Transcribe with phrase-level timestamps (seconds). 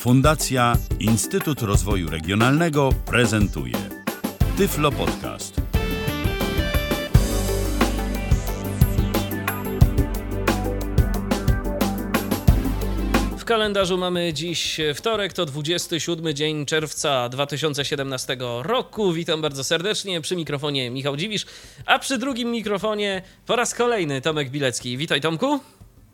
[0.00, 3.74] Fundacja Instytut Rozwoju Regionalnego prezentuje
[4.56, 5.60] Tyflo Podcast.
[13.38, 19.12] W kalendarzu mamy dziś wtorek, to 27 dzień czerwca 2017 roku.
[19.12, 20.20] Witam bardzo serdecznie.
[20.20, 21.46] Przy mikrofonie Michał Dziwisz,
[21.86, 24.96] a przy drugim mikrofonie po raz kolejny Tomek Bilecki.
[24.96, 25.60] Witaj Tomku.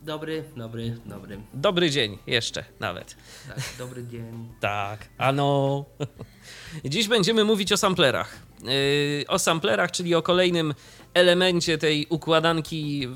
[0.06, 1.40] Dobry, dobry, dobry.
[1.54, 3.16] Dobry dzień jeszcze nawet.
[3.48, 4.48] Tak, dobry dzień.
[4.60, 5.84] Tak, ano.
[6.84, 8.38] Dziś będziemy mówić o samplerach.
[8.66, 10.74] Yy, o samplerach, czyli o kolejnym
[11.14, 13.08] elemencie tej układanki yy,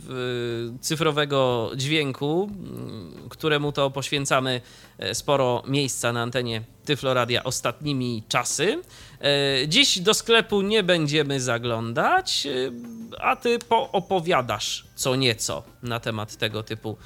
[0.80, 2.50] cyfrowego dźwięku,
[3.22, 4.60] yy, któremu to poświęcamy
[5.12, 8.82] sporo miejsca na antenie Tyfloradia ostatnimi czasy.
[9.68, 12.48] Dziś do sklepu nie będziemy zaglądać,
[13.18, 16.96] a ty poopowiadasz co nieco na temat tego typu,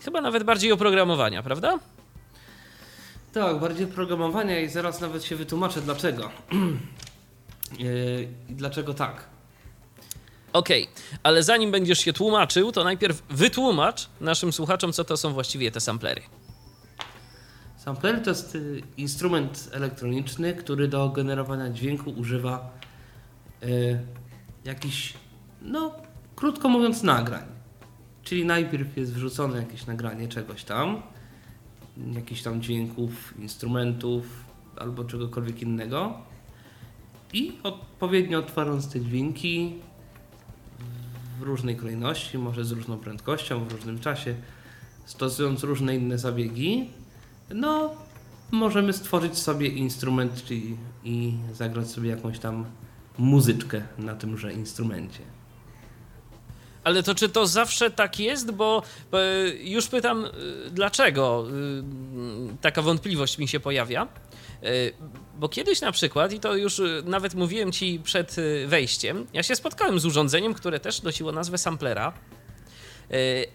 [0.00, 1.78] chyba nawet bardziej oprogramowania, prawda?
[3.32, 6.30] Tak, bardziej programowania i zaraz nawet się wytłumaczę dlaczego.
[7.78, 9.28] Yy, I dlaczego tak.
[10.52, 10.88] Okej,
[11.22, 15.80] ale zanim będziesz się tłumaczył, to najpierw wytłumacz naszym słuchaczom, co to są właściwie te
[15.80, 16.22] samplery.
[17.76, 22.78] Sampler to jest y, instrument elektroniczny, który do generowania dźwięku używa
[23.62, 24.00] y,
[24.64, 25.14] jakichś,
[25.62, 25.92] no
[26.36, 27.44] krótko mówiąc, nagrań.
[28.22, 31.02] Czyli najpierw jest wrzucone jakieś nagranie czegoś tam,
[32.12, 34.44] jakichś tam dźwięków, instrumentów
[34.76, 36.18] albo czegokolwiek innego
[37.32, 39.74] i odpowiednio tworząc te dźwięki
[41.38, 44.34] w różnej kolejności, może z różną prędkością, w różnym czasie,
[45.06, 46.90] stosując różne inne zabiegi,
[47.54, 47.90] no
[48.50, 52.64] możemy stworzyć sobie instrument czyli i zagrać sobie jakąś tam
[53.18, 55.37] muzyczkę na tymże instrumencie.
[56.84, 58.50] Ale to czy to zawsze tak jest?
[58.50, 60.30] Bo e, już pytam, e,
[60.70, 64.08] dlaczego e, taka wątpliwość mi się pojawia.
[65.38, 70.00] Bo kiedyś na przykład, i to już nawet mówiłem ci przed wejściem, ja się spotkałem
[70.00, 72.12] z urządzeniem, które też nosiło nazwę samplera,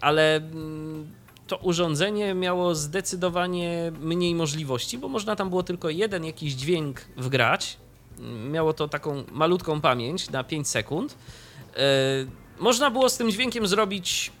[0.00, 1.10] ale mm,
[1.46, 7.76] to urządzenie miało zdecydowanie mniej możliwości, bo można tam było tylko jeden jakiś dźwięk wgrać.
[8.50, 11.16] Miało to taką malutką pamięć na 5 sekund.
[12.58, 14.32] Można było z tym dźwiękiem zrobić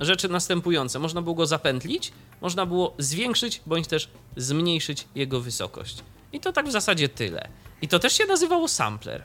[0.00, 0.98] rzeczy następujące.
[0.98, 6.02] Można było go zapętlić, można było zwiększyć bądź też zmniejszyć jego wysokość.
[6.32, 7.48] I to tak w zasadzie tyle.
[7.82, 9.24] I to też się nazywało sampler.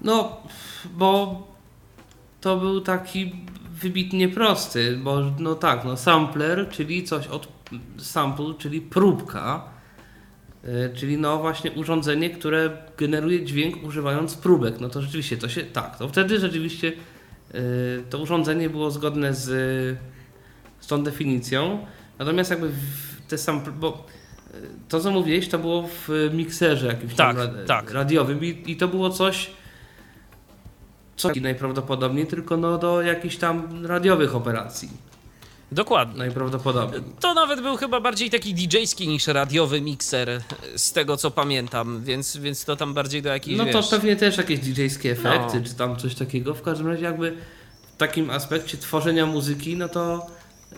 [0.00, 0.36] No,
[0.84, 1.42] bo
[2.40, 3.32] to był taki
[3.70, 7.48] wybitnie prosty, bo no tak, no sampler, czyli coś od
[7.98, 9.68] sample, czyli próbka,
[10.94, 14.80] czyli no właśnie urządzenie, które generuje dźwięk używając próbek.
[14.80, 16.92] No to rzeczywiście to się, tak, to wtedy rzeczywiście
[17.54, 19.44] y, to urządzenie było zgodne z,
[20.80, 21.86] z tą definicją,
[22.18, 22.70] natomiast jakby
[23.28, 24.06] te sample, bo
[24.54, 24.58] y,
[24.88, 27.90] to co mówiłeś, to było w mikserze jakimś Tak, tam tak.
[27.90, 29.50] radiowym i, i to było coś,
[31.16, 34.88] co najprawdopodobniej tylko no, do jakichś tam radiowych operacji.
[35.72, 36.18] Dokładnie.
[36.18, 37.02] Najprawdopodobniej.
[37.20, 40.40] To nawet był chyba bardziej taki DJ-ski niż radiowy mikser,
[40.76, 43.88] z tego co pamiętam, więc, więc to tam bardziej do jakiejś, No to wiesz...
[43.88, 45.66] pewnie też jakieś DJ-skie efekty, No.
[45.66, 46.54] czy tam coś takiego.
[46.54, 47.36] W każdym razie jakby
[47.94, 50.26] w takim aspekcie tworzenia muzyki, no to,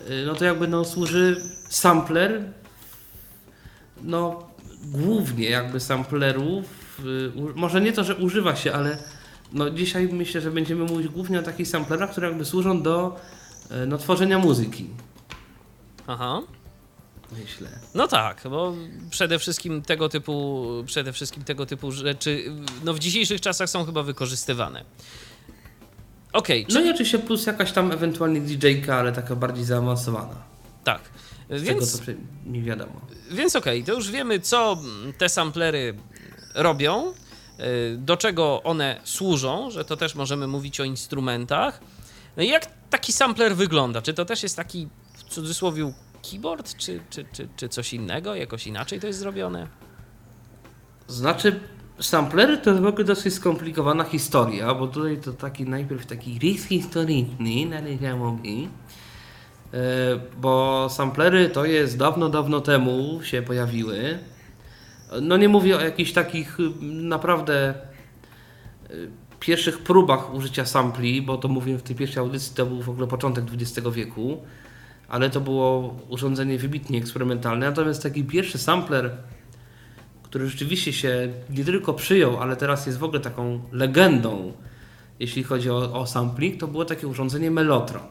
[0.09, 2.41] y, no to jakby no służy sampler,
[4.03, 4.47] no
[4.85, 6.65] głównie jakby samplerów,
[7.05, 8.97] y, może nie to, że używa się, ale
[9.53, 13.19] no dzisiaj myślę, że będziemy mówić głównie o takich samplerach, które jakby służą do
[13.87, 14.87] no, tworzenia muzyki,
[16.07, 16.41] Aha.
[17.39, 17.69] myślę.
[17.95, 18.73] No tak, bo
[19.09, 22.45] przede wszystkim tego typu, przede wszystkim tego typu rzeczy
[22.83, 24.85] no w dzisiejszych czasach są chyba wykorzystywane.
[26.33, 30.35] Okej, No czyli i oczywiście plus jakaś tam ewentualnie DJ-ka, ale taka bardziej zaawansowana.
[30.83, 31.01] tak.
[31.49, 33.01] Z Więc, tego co mi wiadomo.
[33.31, 34.77] więc okej, to już wiemy, co
[35.17, 35.93] te samplery
[36.55, 37.07] robią,
[37.59, 41.79] y, do czego one służą, że to też możemy mówić o instrumentach.
[42.37, 44.01] No i jak taki sampler wygląda?
[44.01, 45.93] Czy to też jest taki w cudzysłowie
[46.31, 48.35] keyboard, czy, czy, czy, czy coś innego?
[48.35, 49.67] Jakoś inaczej to jest zrobione?
[51.07, 51.59] Znaczy,
[51.99, 56.65] samplery to jest w ogóle dosyć skomplikowana historia, bo tutaj to taki najpierw taki rys
[56.65, 59.77] historyczny należałoby, e,
[60.37, 64.19] bo samplery to jest dawno, dawno temu się pojawiły.
[65.21, 67.73] No nie mówię o jakichś takich y, naprawdę
[68.91, 69.11] y,
[69.41, 73.07] pierwszych próbach użycia sampli, bo to mówię w tej pierwszej audycji, to był w ogóle
[73.07, 74.37] początek XX wieku,
[75.07, 77.65] ale to było urządzenie wybitnie eksperymentalne.
[77.65, 79.17] Natomiast taki pierwszy sampler,
[80.23, 84.53] który rzeczywiście się nie tylko przyjął, ale teraz jest w ogóle taką legendą,
[85.19, 88.03] jeśli chodzi o, o sampling, to było takie urządzenie Mellotron.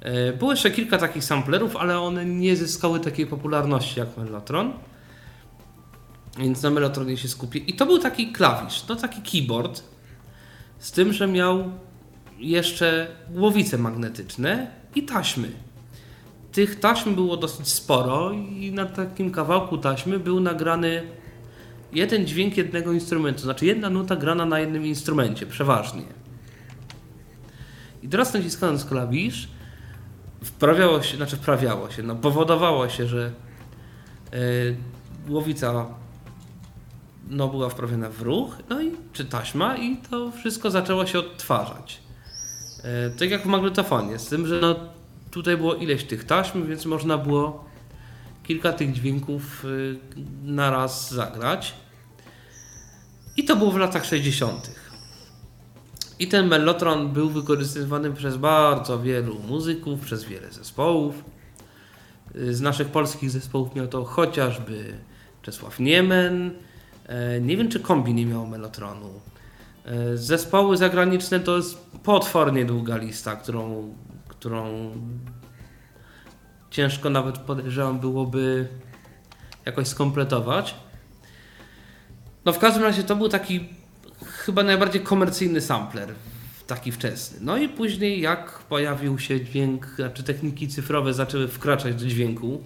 [0.00, 4.72] E, było jeszcze kilka takich samplerów, ale one nie zyskały takiej popularności jak Mellotron.
[6.38, 7.58] Więc na Mellotronie się skupię.
[7.58, 9.95] I to był taki klawisz, no taki keyboard,
[10.86, 11.70] z tym, że miał
[12.38, 15.52] jeszcze głowice magnetyczne i taśmy.
[16.52, 21.02] Tych taśm było dosyć sporo i na takim kawałku taśmy był nagrany
[21.92, 26.04] jeden dźwięk jednego instrumentu, znaczy jedna nuta grana na jednym instrumencie, przeważnie.
[28.02, 29.48] I teraz naciskając klawisz,
[30.44, 33.32] wprawiało się, znaczy wprawiało się, no powodowało się, że
[34.32, 34.76] yy,
[35.26, 35.86] głowica
[37.30, 42.00] no, była wprawiona w ruch, no i czy taśma i to wszystko zaczęło się odtwarzać.
[42.76, 44.76] Yy, tak jak w magnetofonie, z tym, że no,
[45.30, 47.64] tutaj było ileś tych taśm, więc można było
[48.42, 50.00] kilka tych dźwięków yy,
[50.44, 51.74] na raz zagrać.
[53.36, 54.70] I to było w latach 60.
[56.18, 61.24] I ten mellotron był wykorzystywany przez bardzo wielu muzyków, przez wiele zespołów.
[62.34, 64.98] Z naszych polskich zespołów miał to chociażby
[65.42, 66.50] Czesław Niemen.
[67.06, 69.20] E, nie wiem, czy kombi nie miał melotronu.
[69.84, 73.94] E, zespoły zagraniczne to jest potwornie długa lista, którą,
[74.28, 74.90] którą
[76.70, 78.68] ciężko nawet podejrzewam byłoby
[79.66, 80.74] jakoś skompletować.
[82.44, 83.68] No w każdym razie to był taki
[84.22, 86.14] chyba najbardziej komercyjny sampler,
[86.66, 87.38] taki wczesny.
[87.40, 92.62] No i później jak pojawił się dźwięk, znaczy techniki cyfrowe zaczęły wkraczać do dźwięku,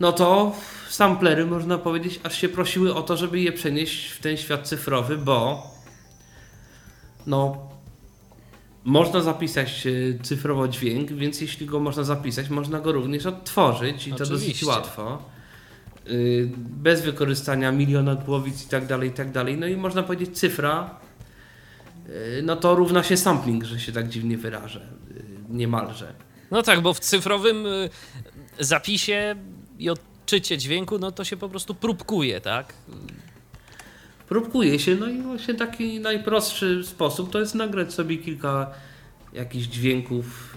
[0.00, 0.52] no to
[0.88, 5.18] samplery można powiedzieć aż się prosiły o to, żeby je przenieść w ten świat cyfrowy,
[5.18, 5.70] bo
[7.26, 7.68] no
[8.84, 9.90] można zapisać e,
[10.22, 14.24] cyfrowo dźwięk, więc jeśli go można zapisać, można go również odtworzyć i Oczywiście.
[14.24, 15.22] to dosyć łatwo.
[16.10, 19.58] Y, bez wykorzystania miliona głowic i tak dalej, i tak dalej.
[19.58, 21.00] No i można powiedzieć cyfra,
[22.08, 26.14] y, no to równa się sampling, że się tak dziwnie wyrażę, y, niemalże.
[26.50, 27.64] No tak, bo w cyfrowym
[28.58, 29.36] zapisie
[29.78, 32.74] i odczycie dźwięku, no to się po prostu próbkuje, tak?
[34.28, 38.70] Próbkuje się, no i właśnie taki najprostszy sposób to jest nagrać sobie kilka
[39.32, 40.56] jakichś dźwięków,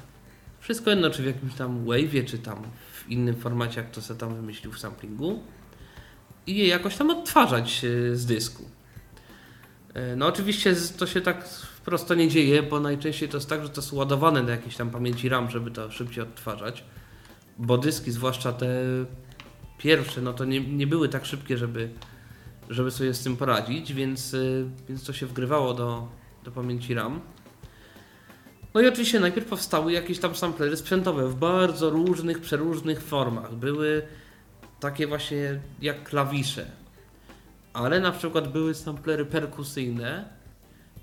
[0.60, 4.20] wszystko jedno, czy w jakimś tam wave'ie, czy tam w innym formacie, jak to sobie
[4.20, 5.44] tam wymyślił w samplingu
[6.48, 8.64] i je jakoś tam odtwarzać e, z dysku.
[9.94, 11.50] E, no oczywiście to się tak
[11.86, 14.90] prosto nie dzieje, bo najczęściej to jest tak, że to jest ładowane do jakiejś tam
[14.90, 16.84] pamięci RAM, żeby to szybciej odtwarzać,
[17.60, 18.68] bo dyski, zwłaszcza te
[19.78, 21.90] pierwsze, no to nie, nie były tak szybkie, żeby,
[22.70, 24.38] żeby sobie z tym poradzić, więc, e,
[24.90, 26.08] więc to się wgrywało do,
[26.44, 27.22] do pamięci RAM.
[28.74, 33.56] No i oczywiście najpierw powstały jakieś tam samplery sprzętowe w bardzo różnych, przeróżnych formach.
[33.56, 34.02] Były
[34.80, 36.66] takie właśnie jak klawisze,
[37.74, 40.30] ale na przykład były samplery perkusyjne,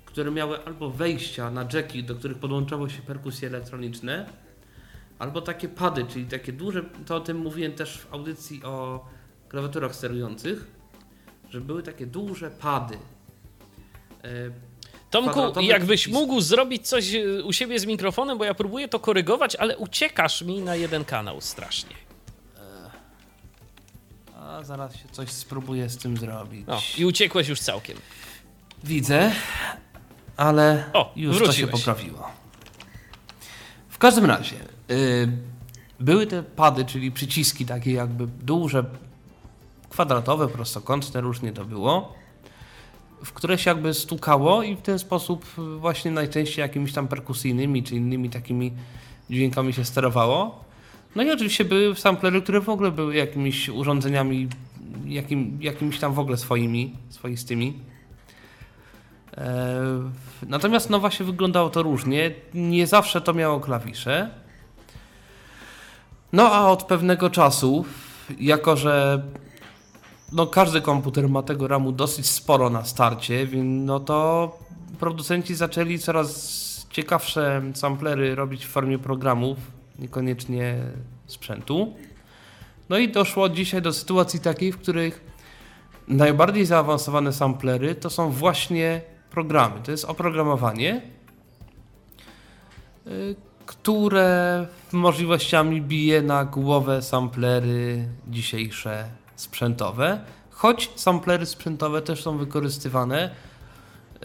[0.05, 4.46] które miały albo wejścia na jacki, do których podłączało się perkusje elektroniczne,
[5.19, 9.05] albo takie pady, czyli takie duże, to o tym mówiłem też w audycji o
[9.49, 10.67] klawiaturach sterujących,
[11.49, 12.97] że były takie duże pady
[14.23, 14.27] e,
[15.09, 19.55] Tomku, jakbyś mógł zrobić coś e, u siebie z mikrofonem, bo ja próbuję to korygować,
[19.55, 21.95] ale uciekasz mi na jeden kanał strasznie.
[22.57, 22.91] E,
[24.39, 26.69] a zaraz się coś spróbuję z tym zrobić.
[26.69, 27.97] O, i uciekłeś już całkiem.
[28.83, 29.31] Widzę,
[30.37, 31.55] ale o, już wróciłeś.
[31.55, 32.31] to się poprawiło.
[33.89, 34.55] W każdym razie,
[35.99, 38.85] były te pady, czyli przyciski takie jakby duże,
[39.89, 42.17] kwadratowe, prostokątne, różnie to było
[43.23, 45.45] w które się jakby stukało i w ten sposób
[45.79, 48.71] właśnie najczęściej jakimiś tam perkusyjnymi czy innymi takimi
[49.29, 50.63] dźwiękami się sterowało.
[51.15, 54.47] No i oczywiście były samplery, które w ogóle były jakimiś urządzeniami,
[55.05, 57.73] jakim, jakimiś tam w ogóle swoimi, swoistymi.
[59.37, 59.81] E,
[60.47, 62.31] natomiast no właśnie wyglądało to różnie.
[62.53, 64.29] Nie zawsze to miało klawisze.
[66.33, 67.85] No a od pewnego czasu,
[68.39, 69.23] jako że
[70.31, 74.57] no każdy komputer ma tego RAMu dosyć sporo na starcie, więc no to
[74.99, 79.57] producenci zaczęli coraz ciekawsze samplery robić w formie programów,
[79.99, 80.75] niekoniecznie
[81.27, 81.93] sprzętu.
[82.89, 85.21] No i doszło dzisiaj do sytuacji takiej, w których
[86.07, 89.81] najbardziej zaawansowane samplery to są właśnie programy.
[89.83, 91.01] To jest oprogramowanie,
[93.07, 99.05] y, które możliwościami bije na głowę samplery dzisiejsze
[99.35, 100.19] sprzętowe,
[100.51, 103.31] choć samplery sprzętowe też są wykorzystywane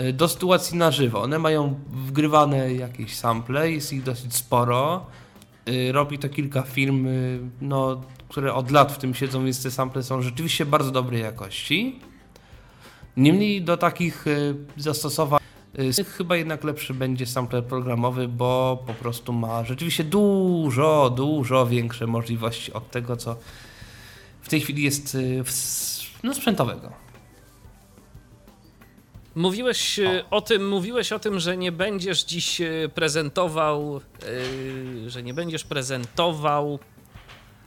[0.01, 1.23] y, do sytuacji na żywo.
[1.23, 5.07] One mają wgrywane jakieś sample, jest ich dosyć sporo.
[5.69, 9.71] Y, robi to kilka firm, y, no, które od lat w tym siedzą, więc te
[9.71, 12.01] sample są rzeczywiście bardzo dobrej jakości.
[13.17, 14.25] Niemniej do takich
[14.77, 15.42] zastosowań
[16.17, 22.73] chyba jednak lepszy będzie sampler programowy, bo po prostu ma rzeczywiście dużo, dużo większe możliwości
[22.73, 23.37] od tego, co
[24.43, 25.45] w tej chwili jest y,
[26.23, 26.93] no, sprzętowego.
[29.35, 30.37] Mówiłeś o.
[30.37, 30.41] o.
[30.41, 32.61] tym, mówiłeś o tym, że nie będziesz dziś
[32.95, 34.01] prezentował,
[35.03, 36.79] yy, że nie będziesz prezentował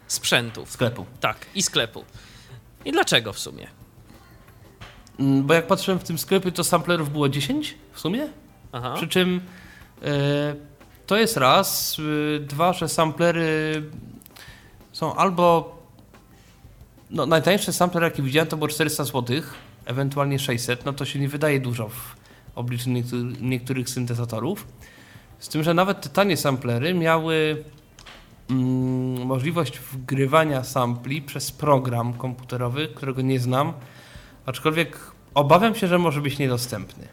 [0.07, 0.71] sprzętów.
[0.71, 1.05] Sklepu.
[1.19, 2.05] Tak, i sklepu.
[2.85, 3.67] I dlaczego w sumie?
[5.19, 8.27] Mm, bo jak patrzyłem w tym sklepie, to samplerów było 10 w sumie.
[8.71, 8.93] Aha.
[8.97, 9.41] Przy czym
[10.01, 10.55] e,
[11.07, 11.97] to jest raz.
[12.35, 13.83] E, dwa, że samplery
[14.91, 15.75] są albo.
[17.09, 19.41] No, najtańszy sampler, jaki widziałem, to było 400 zł,
[19.85, 20.85] ewentualnie 600.
[20.85, 22.15] No to się nie wydaje dużo w
[22.55, 24.67] obliczu niektórych, niektórych syntezatorów.
[25.39, 27.63] Z tym, że nawet te tanie samplery miały
[28.49, 33.73] mm, możliwość wgrywania sampli przez program komputerowy, którego nie znam
[34.45, 34.99] aczkolwiek
[35.33, 37.07] obawiam się, że może być niedostępny.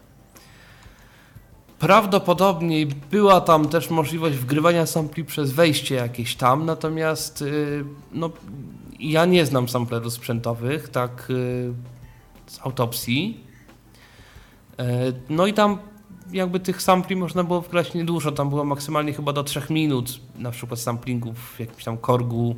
[1.79, 8.29] Prawdopodobnie była tam też możliwość wgrywania sampli przez wejście jakieś tam, natomiast yy, no,
[8.99, 11.73] ja nie znam samplerów sprzętowych, tak yy,
[12.47, 13.43] z autopsji.
[14.77, 14.85] Yy,
[15.29, 15.77] no i tam
[16.31, 20.51] jakby tych sampli można było wgrać niedużo, tam było maksymalnie chyba do 3 minut, na
[20.51, 22.55] przykład samplingów w jakimś tam korgu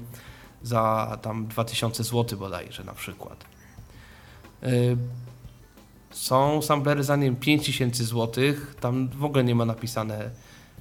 [0.63, 3.54] za tam 2000 zł bodajże na przykład.
[4.63, 4.97] Y,
[6.11, 8.43] są samplery za nim 5000 zł.
[8.79, 10.29] Tam w ogóle nie ma napisane,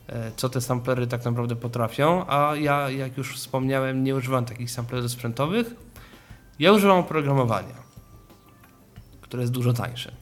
[0.07, 2.25] e, co te samplery tak naprawdę potrafią.
[2.29, 5.75] A ja, jak już wspomniałem, nie używam takich samplerów sprzętowych.
[6.59, 7.75] Ja używam oprogramowania,
[9.21, 10.13] które jest dużo tańsze.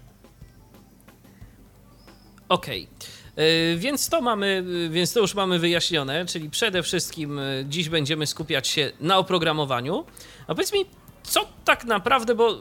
[2.48, 2.88] Okej.
[2.96, 3.76] Okay.
[3.76, 8.92] Więc to mamy, więc to już mamy wyjaśnione, czyli przede wszystkim dziś będziemy skupiać się
[9.00, 10.04] na oprogramowaniu.
[10.46, 10.84] A powiedz mi,
[11.22, 12.58] co tak naprawdę, bo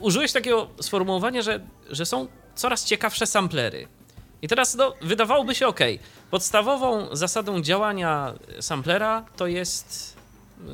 [0.00, 3.88] użyłeś takiego sformułowania, że, że są coraz ciekawsze samplery.
[4.42, 5.80] I teraz no, wydawałoby się ok.
[6.30, 10.16] Podstawową zasadą działania samplera to jest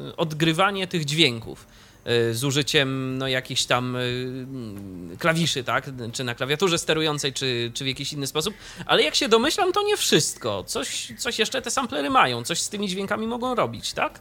[0.09, 1.67] y, odgrywanie tych dźwięków
[2.07, 5.91] y, z użyciem no, jakichś tam y, klawiszy, tak?
[6.13, 8.55] Czy na klawiaturze sterującej, czy, czy w jakiś inny sposób.
[8.87, 10.65] Ale jak się domyślam, to nie wszystko.
[10.65, 14.21] Coś, coś jeszcze te samplery mają, coś z tymi dźwiękami mogą robić, tak?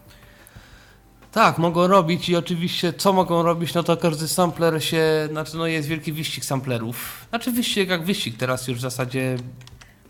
[1.34, 5.68] Tak, mogą robić i oczywiście co mogą robić, no to każdy sampler się, znaczy no
[5.68, 7.26] jest wielki wyścig samplerów.
[7.30, 9.38] Znaczy wyścig jak wyścig, teraz już w zasadzie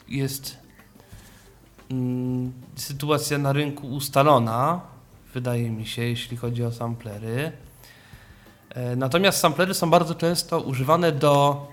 [0.08, 0.58] jest
[1.92, 4.82] mm, sytuacja na rynku ustalona,
[5.34, 7.52] wydaje mi się, jeśli chodzi o samplery.
[8.70, 11.68] E, natomiast samplery są bardzo często używane do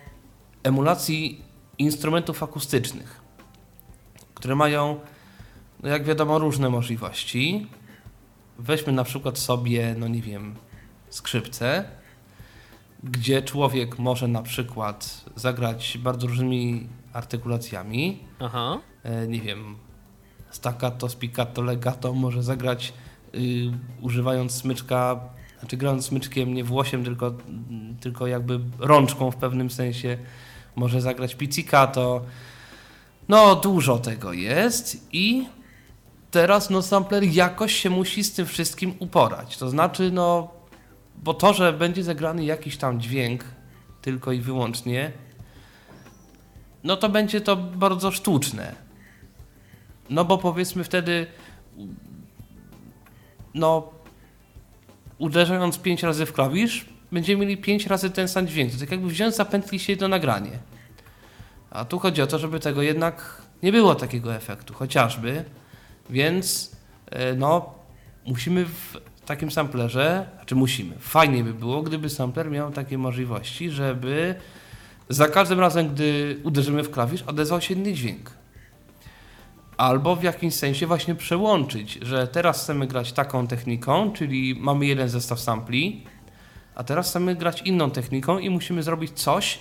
[0.63, 1.45] emulacji
[1.79, 3.21] instrumentów akustycznych,
[4.35, 5.01] które mają,
[5.83, 7.67] no jak wiadomo, różne możliwości
[8.61, 10.55] weźmy na przykład sobie, no nie wiem,
[11.09, 11.85] skrzypce,
[13.03, 18.19] gdzie człowiek może na przykład zagrać bardzo różnymi artykulacjami.
[18.41, 18.79] Aha.
[19.03, 19.77] E, nie wiem,
[20.51, 22.93] staccato, spiccato, legato może zagrać
[23.35, 23.39] y,
[24.01, 25.21] używając smyczka,
[25.61, 27.35] znaczy grając smyczkiem nie włosiem, tylko,
[28.01, 30.19] tylko jakby rączką w pewnym sensie.
[30.77, 32.25] Może zagrać pizzicato.
[33.29, 35.47] No, dużo tego jest i
[36.31, 39.57] teraz no sampler jakoś się musi z tym wszystkim uporać.
[39.57, 40.49] To znaczy, no,
[41.23, 43.45] bo to, że będzie zagrany jakiś tam dźwięk
[44.03, 45.13] tylko i wyłącznie,
[46.85, 48.75] no to będzie to bardzo sztuczne.
[50.11, 51.27] No bo powiedzmy wtedy,
[53.55, 53.89] no,
[55.19, 58.73] uderzając pięć razy w klawisz, będziemy mieli pięć razy ten sam dźwięk.
[58.73, 60.59] To tak jakby wziąć, zapętlić się do nagranie.
[61.71, 64.75] A tu chodzi o to, żeby tego jednak nie było takiego efektu.
[64.75, 65.45] Chociażby
[66.11, 66.77] więc
[67.07, 67.75] e, no,
[68.27, 74.35] musimy w takim samplerze, czy musimy, fajnie by było, gdyby sampler miał takie możliwości, żeby
[75.09, 78.31] za każdym razem, gdy uderzymy w klawisz, odezwał się inny dźwięk.
[79.77, 85.09] Albo w jakimś sensie właśnie przełączyć, że teraz chcemy grać taką techniką, czyli mamy jeden
[85.09, 86.05] zestaw sampli,
[86.75, 89.59] a teraz chcemy grać inną techniką i musimy zrobić coś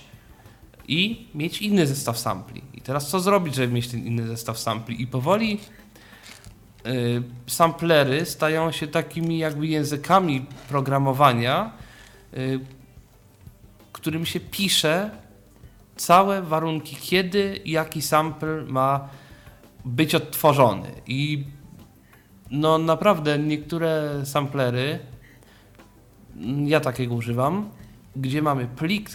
[0.88, 2.62] i mieć inny zestaw sampli.
[2.74, 5.02] I teraz co zrobić, żeby mieć ten inny zestaw sampli?
[5.02, 5.60] I powoli
[7.46, 11.72] samplery stają się takimi jakby językami programowania,
[12.36, 12.60] y,
[13.92, 15.10] którym się pisze
[15.96, 19.08] całe warunki, kiedy jaki sample ma
[19.84, 20.88] być odtworzony.
[21.06, 21.44] I
[22.50, 24.98] no naprawdę niektóre samplery,
[26.66, 27.70] ja takiego używam,
[28.16, 29.10] gdzie mamy plik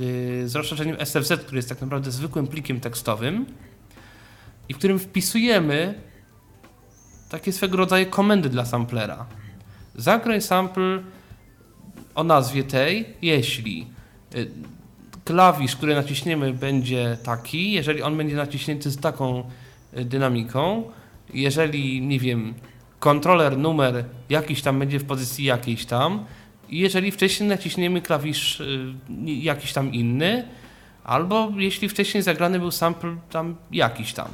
[0.00, 3.46] y, z rozszerzeniem SFZ, który jest tak naprawdę zwykłym plikiem tekstowym
[4.68, 6.07] i w którym wpisujemy
[7.28, 9.26] takie swego rodzaju komendy dla samplera.
[9.94, 11.02] Zagraj sample
[12.14, 13.86] o nazwie tej, jeśli
[14.34, 14.50] y,
[15.24, 19.44] klawisz, który naciśniemy będzie taki, jeżeli on będzie naciśnięty z taką
[19.98, 20.82] y, dynamiką,
[21.34, 22.54] jeżeli, nie wiem,
[22.98, 26.24] kontroler numer jakiś tam będzie w pozycji jakiejś tam,
[26.68, 28.94] i jeżeli wcześniej naciśniemy klawisz y,
[29.26, 30.48] jakiś tam inny,
[31.04, 34.28] albo jeśli wcześniej zagrany był sample tam jakiś tam.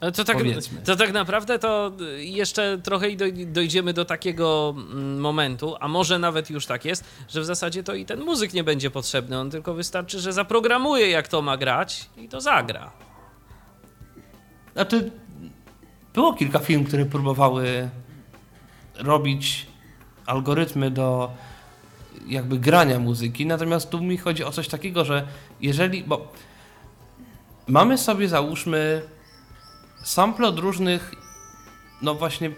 [0.00, 0.36] To tak,
[0.84, 3.06] to tak naprawdę to jeszcze trochę
[3.46, 7.94] dojdziemy do takiego mm, momentu, a może nawet już tak jest, że w zasadzie to
[7.94, 12.10] i ten muzyk nie będzie potrzebny, on tylko wystarczy, że zaprogramuje jak to ma grać
[12.16, 12.90] i to zagra.
[14.72, 15.10] Znaczy,
[16.14, 17.88] było kilka film, które próbowały
[18.94, 19.66] robić
[20.26, 21.30] algorytmy do
[22.26, 25.26] jakby grania muzyki, natomiast tu mi chodzi o coś takiego, że
[25.60, 26.32] jeżeli, bo
[27.66, 29.02] mamy sobie załóżmy
[30.02, 31.14] sample od różnych,
[32.02, 32.50] no właśnie,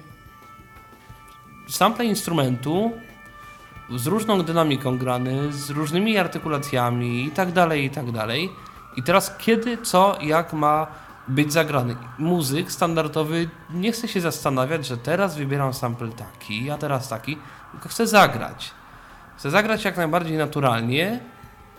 [1.69, 2.93] sample instrumentu
[3.97, 8.51] z różną dynamiką grany, z różnymi artykulacjami i tak dalej, i tak dalej.
[8.97, 10.87] I teraz kiedy, co, jak ma
[11.29, 11.97] być zagrany.
[12.19, 17.39] Muzyk standardowy nie chce się zastanawiać, że teraz wybieram sample taki, a teraz taki,
[17.73, 18.71] tylko chce zagrać.
[19.37, 21.21] Chce zagrać jak najbardziej naturalnie,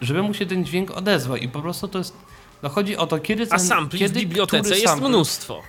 [0.01, 2.18] żeby mu się ten dźwięk odezwał i po prostu to jest
[2.63, 5.62] no chodzi o to, kiedy ten, A sampli kiedy, w bibliotece jest sample, mnóstwo.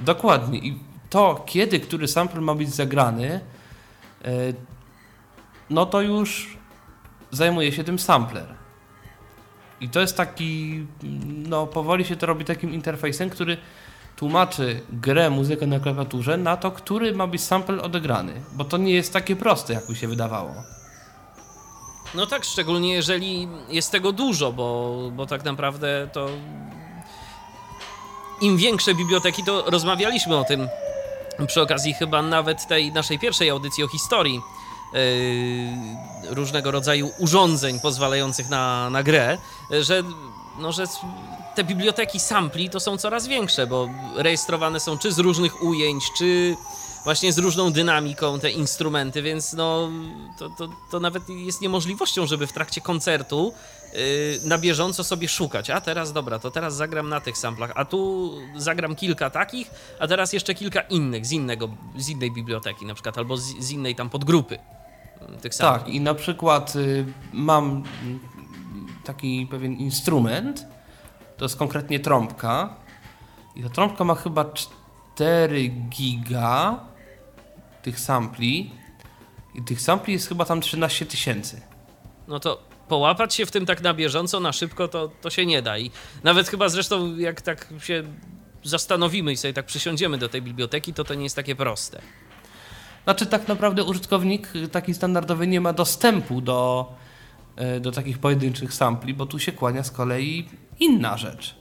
[0.00, 0.58] Dokładnie.
[0.58, 0.78] I
[1.10, 3.40] to, kiedy który sample ma być zagrany,
[4.24, 4.30] e,
[5.70, 6.56] no to już
[7.30, 8.46] zajmuje się tym sampler.
[9.80, 10.86] I to jest taki,
[11.48, 13.56] no powoli się to robi takim interfejsem, który
[14.16, 18.32] tłumaczy grę, muzykę na klawiaturze na to, który ma być sample odegrany.
[18.52, 20.54] Bo to nie jest takie proste, jak mi się wydawało.
[22.14, 26.28] No tak, szczególnie jeżeli jest tego dużo, bo, bo tak naprawdę to
[28.40, 30.68] im większe biblioteki, to rozmawialiśmy o tym
[31.46, 34.40] przy okazji chyba nawet tej naszej pierwszej audycji o historii
[34.92, 39.38] yy, różnego rodzaju urządzeń pozwalających na, na grę,
[39.80, 40.02] że,
[40.58, 40.84] no, że
[41.54, 46.56] te biblioteki sampli to są coraz większe, bo rejestrowane są czy z różnych ujęć, czy
[47.04, 49.90] właśnie z różną dynamiką te instrumenty, więc no
[50.38, 53.54] to, to, to nawet jest niemożliwością, żeby w trakcie koncertu
[53.92, 54.00] yy,
[54.44, 55.70] na bieżąco sobie szukać.
[55.70, 60.06] A teraz dobra, to teraz zagram na tych samplach, a tu zagram kilka takich, a
[60.06, 63.94] teraz jeszcze kilka innych z innego, z innej biblioteki na przykład, albo z, z innej
[63.94, 64.58] tam podgrupy
[65.20, 65.84] mm, tych sampli.
[65.84, 67.82] Tak, i na przykład y, mam
[69.04, 70.66] taki pewien instrument,
[71.36, 72.74] to jest konkretnie trąbka
[73.56, 74.44] i ta trąbka ma chyba
[75.14, 76.80] 4 giga
[77.82, 78.70] tych sampli
[79.54, 81.60] i tych sampli jest chyba tam 13 tysięcy.
[82.28, 85.62] No to połapać się w tym tak na bieżąco, na szybko, to, to się nie
[85.62, 85.78] da.
[85.78, 85.90] I
[86.22, 88.02] nawet chyba zresztą, jak tak się
[88.64, 92.02] zastanowimy i sobie tak przysiądziemy do tej biblioteki, to to nie jest takie proste.
[93.04, 96.92] Znaczy, tak naprawdę użytkownik taki standardowy nie ma dostępu do,
[97.56, 100.48] e, do takich pojedynczych sampli, bo tu się kłania z kolei
[100.80, 101.54] inna rzecz.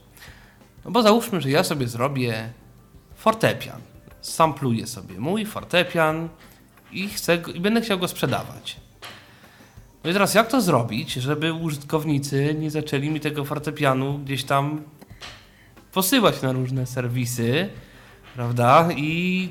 [0.86, 2.50] No bo załóżmy, że ja sobie zrobię
[3.16, 3.91] fortepian
[4.22, 6.30] sampluję sobie mój fortepian
[6.92, 8.76] i, chcę, i będę chciał go sprzedawać.
[10.04, 14.82] No i teraz jak to zrobić, żeby użytkownicy nie zaczęli mi tego fortepianu gdzieś tam
[15.92, 17.70] posyłać na różne serwisy,
[18.36, 18.90] prawda?
[18.96, 19.50] I,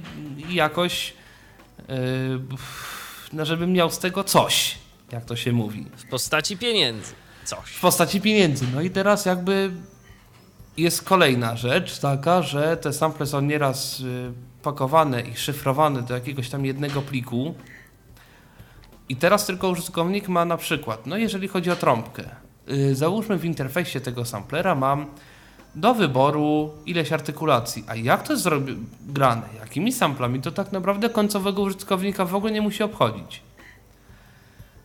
[0.49, 1.15] i jakoś,
[1.89, 1.95] yy,
[3.33, 4.79] no żebym miał z tego coś,
[5.13, 5.87] jak to się mówi.
[5.97, 7.13] W postaci pieniędzy.
[7.45, 7.71] Coś.
[7.71, 8.67] W postaci pieniędzy.
[8.75, 9.71] No i teraz jakby
[10.77, 16.49] jest kolejna rzecz taka, że te sample są nieraz y, pakowane i szyfrowane do jakiegoś
[16.49, 17.55] tam jednego pliku.
[19.09, 22.23] I teraz tylko użytkownik ma na przykład, no jeżeli chodzi o trąbkę,
[22.67, 25.07] yy, załóżmy w interfejsie tego samplera mam
[25.75, 27.85] do wyboru ileś artykulacji.
[27.87, 28.49] A jak to jest
[29.01, 33.43] grane, jakimi samplami, to tak naprawdę końcowego użytkownika w ogóle nie musi obchodzić.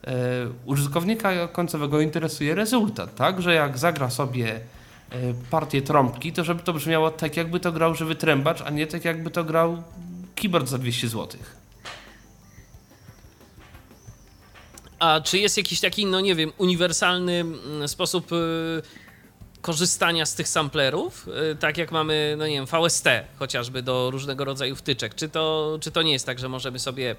[0.07, 0.11] Yy,
[0.65, 3.41] użytkownika końcowego interesuje rezultat, tak?
[3.41, 4.59] Że jak zagra sobie E,
[5.49, 9.05] partię trąbki, to żeby to brzmiało tak, jakby to grał żywy trębacz, a nie tak,
[9.05, 9.83] jakby to grał
[10.35, 11.39] keyboard za 200 zł.
[14.99, 18.35] A czy jest jakiś taki, no nie wiem, uniwersalny mm, sposób y,
[19.61, 21.27] korzystania z tych samplerów?
[21.51, 23.07] Y, tak jak mamy, no nie wiem, VST
[23.39, 25.15] chociażby do różnego rodzaju wtyczek.
[25.15, 27.15] Czy to, czy to nie jest tak, że możemy sobie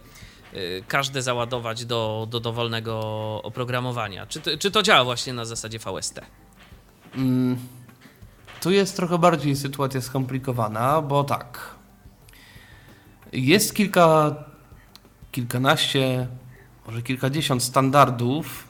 [0.55, 3.01] y, każde załadować do, do dowolnego
[3.43, 4.27] oprogramowania?
[4.27, 6.21] Czy to, czy to działa właśnie na zasadzie VST?
[7.15, 7.59] Mm,
[8.67, 11.75] tu jest trochę bardziej sytuacja skomplikowana, bo tak.
[13.33, 14.35] Jest kilka,
[15.33, 16.27] kilkanaście,
[16.87, 18.69] może kilkadziesiąt standardów,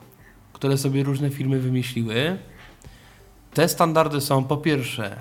[0.53, 2.39] które sobie różne firmy wymyśliły.
[3.55, 5.17] Te standardy są po pierwsze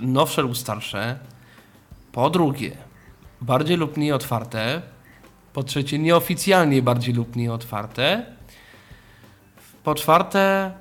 [0.00, 1.18] nowsze lub starsze,
[2.12, 2.76] po drugie
[3.40, 4.82] bardziej lub mniej otwarte,
[5.52, 8.26] po trzecie nieoficjalnie bardziej lub mniej otwarte,
[9.84, 10.72] Po czwarte,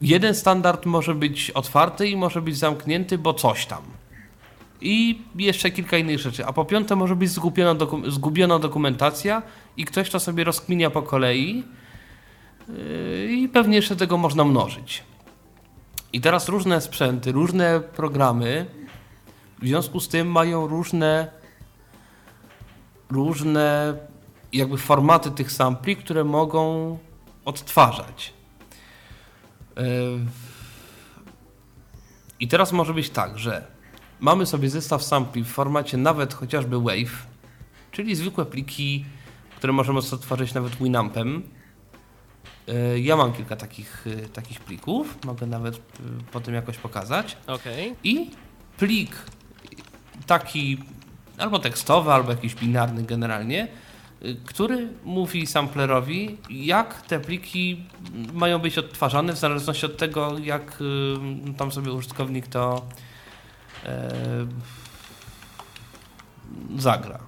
[0.00, 3.82] jeden standard może być otwarty i może być zamknięty, bo coś tam.
[4.80, 6.46] I jeszcze kilka innych rzeczy.
[6.46, 9.42] A po piąte, może być zgubiona, doku zgubiona dokumentacja
[9.76, 11.64] i ktoś to sobie rozkminia po kolei.
[12.68, 15.02] Yy, I pewnie jeszcze tego można mnożyć.
[16.12, 18.66] I teraz różne sprzęty, różne programy
[19.62, 21.30] w związku z tym mają różne
[23.10, 23.94] różne
[24.52, 26.98] jakby formaty tych sampli, które mogą
[27.44, 28.37] odtwarzać.
[29.78, 29.84] Yy,
[32.40, 33.66] I teraz może być tak, że
[34.20, 37.10] mamy sobie zestaw sampli w formacie nawet chociażby WAV,
[37.90, 39.04] czyli zwykłe pliki,
[39.56, 41.42] które możemy odtwarzać nawet Winampem.
[42.66, 45.80] Yy, Ja mam kilka takich, yy, takich plików, mogę nawet
[46.32, 47.36] potem jakoś pokazać.
[47.46, 47.94] Okej.
[48.04, 48.30] I
[48.78, 49.16] plik
[50.26, 50.78] taki
[51.38, 53.68] albo tekstowy, albo jakiś binarny generalnie,
[54.44, 57.84] który mówi samplerowi, jak te pliki
[58.32, 62.86] mają być odtwarzane w zależności od tego, jak y, tam sobie użytkownik to
[63.84, 64.10] e,
[66.78, 67.18] zagra.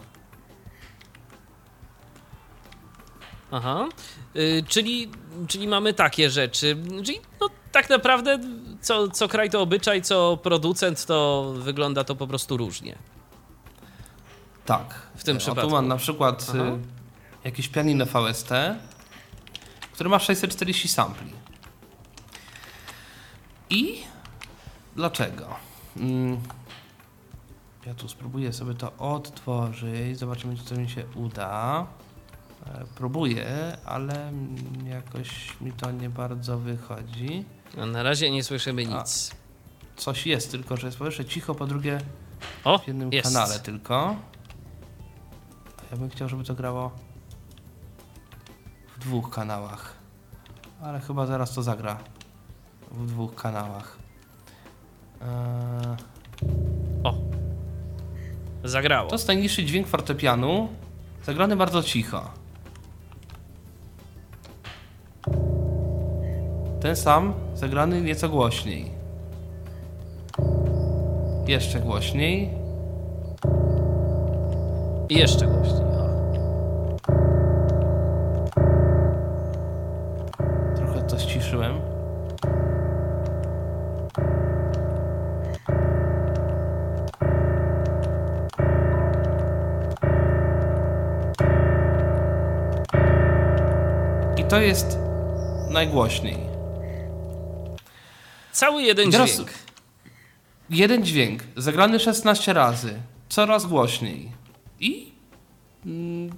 [3.51, 3.89] Aha.
[4.37, 5.11] Y, czyli,
[5.49, 6.77] czyli mamy takie rzeczy.
[7.05, 8.39] Czyli no, tak naprawdę
[8.81, 12.99] co, co kraj to obyczaj, co producent to wygląda to po prostu różnie.
[14.67, 15.10] Tak.
[15.21, 15.71] W tym o, przypadku.
[15.71, 16.59] Tu mam na przykład Aha.
[16.65, 16.79] y,
[17.45, 18.49] jakieś pianino VST,
[19.93, 21.33] które ma 640 sampli.
[23.71, 24.03] I
[24.97, 25.47] dlaczego?
[25.97, 26.41] Mm,
[27.87, 31.87] Ja tu spróbuję sobie to odtworzyć, zobaczymy, czy to mi się uda.
[32.67, 34.33] E, Próbuję, ale
[34.85, 37.45] jakoś mi to nie bardzo wychodzi.
[37.77, 38.99] No, na razie nie słyszymy A.
[38.99, 39.31] nic.
[39.97, 42.01] Coś jest, tylko że jest po pierwsze cicho, po drugie
[42.65, 43.25] O, w jednym jest.
[43.35, 44.17] kanale tylko.
[45.91, 46.91] Ja bym chciał, żeby to grało
[48.97, 49.95] w dwóch kanałach.
[50.83, 51.99] Ale chyba zaraz to zagra
[52.91, 53.97] w dwóch kanałach.
[55.23, 55.97] Eee,
[58.65, 59.09] Zagrało.
[59.09, 60.69] to jest najniższy dźwięk fortepianu,
[61.27, 62.31] zagrany bardzo cicho.
[66.81, 68.91] Ten sam, zagrany nieco głośniej.
[71.47, 72.51] Jeszcze głośniej.
[75.11, 75.85] I jeszcze głośniej.
[75.85, 76.11] O.
[80.77, 81.81] Trochę to ściszyłem.
[94.37, 94.99] I to jest
[95.71, 96.39] najgłośniej.
[98.53, 99.51] Cały jeden dźwięk.
[100.71, 102.95] Jeden dźwięk, zagrany 16 razy,
[103.29, 104.40] coraz głośniej.
[104.81, 105.13] I.
[105.87, 106.31] mm,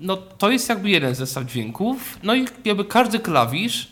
[0.00, 2.18] No, to jest jakby jeden zestaw dźwięków.
[2.22, 3.88] No i jakby każdy klawisz,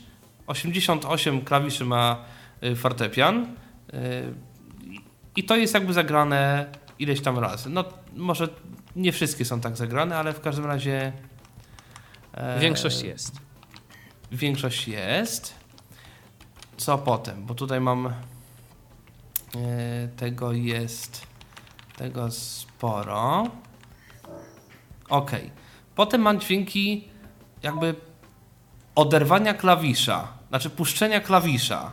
[0.47, 2.25] 88 klawiszy ma
[2.65, 3.47] y, fortepian.
[3.95, 4.35] y,
[5.37, 6.67] I to jest jakby zagrane
[6.99, 7.71] ileś tam razy.
[7.71, 7.85] No,
[8.17, 8.49] może
[8.97, 11.13] nie wszystkie są tak zagrane, ale w każdym razie.
[12.33, 13.33] e, Większość jest.
[14.33, 15.55] Większość jest.
[16.77, 17.47] Co potem?
[17.47, 18.07] Bo tutaj mam.
[18.07, 18.13] e,
[20.17, 21.27] tego jest.
[21.97, 23.47] Tego sporo.
[25.09, 25.31] Ok.
[25.95, 27.09] Potem mam dźwięki
[27.63, 27.95] jakby
[28.95, 30.29] oderwania klawisza.
[30.49, 31.93] Znaczy puszczenia klawisza.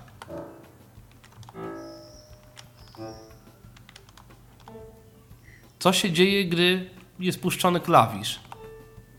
[5.79, 8.39] Co się dzieje, gdy jest puszczony klawisz?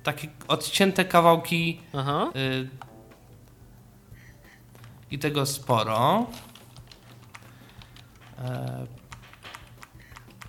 [0.02, 1.80] Takie odcięte kawałki.
[2.36, 2.68] Y,
[5.10, 6.26] I tego sporo.
[8.38, 8.86] E,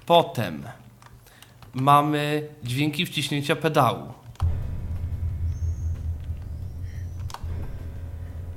[0.05, 0.63] Potem
[1.73, 4.13] mamy dźwięki wciśnięcia pedału.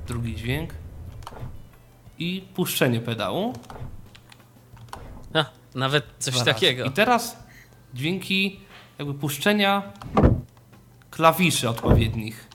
[0.07, 0.73] Drugi dźwięk.
[2.19, 3.53] I puszczenie pedału.
[5.33, 6.53] A, nawet coś Dwa razy.
[6.53, 6.83] takiego.
[6.85, 7.37] I teraz
[7.93, 8.59] dźwięki
[8.99, 9.83] jakby puszczenia
[11.11, 12.47] klawiszy odpowiednich.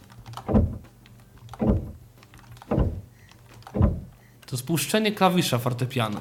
[4.47, 6.21] To spuszczenie klawisza fortepianu.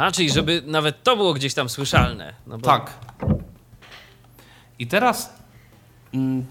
[0.00, 2.34] A, czyli żeby nawet to było gdzieś tam słyszalne.
[2.46, 2.92] No bo Tak.
[4.78, 5.34] I teraz.
[6.14, 6.46] mm,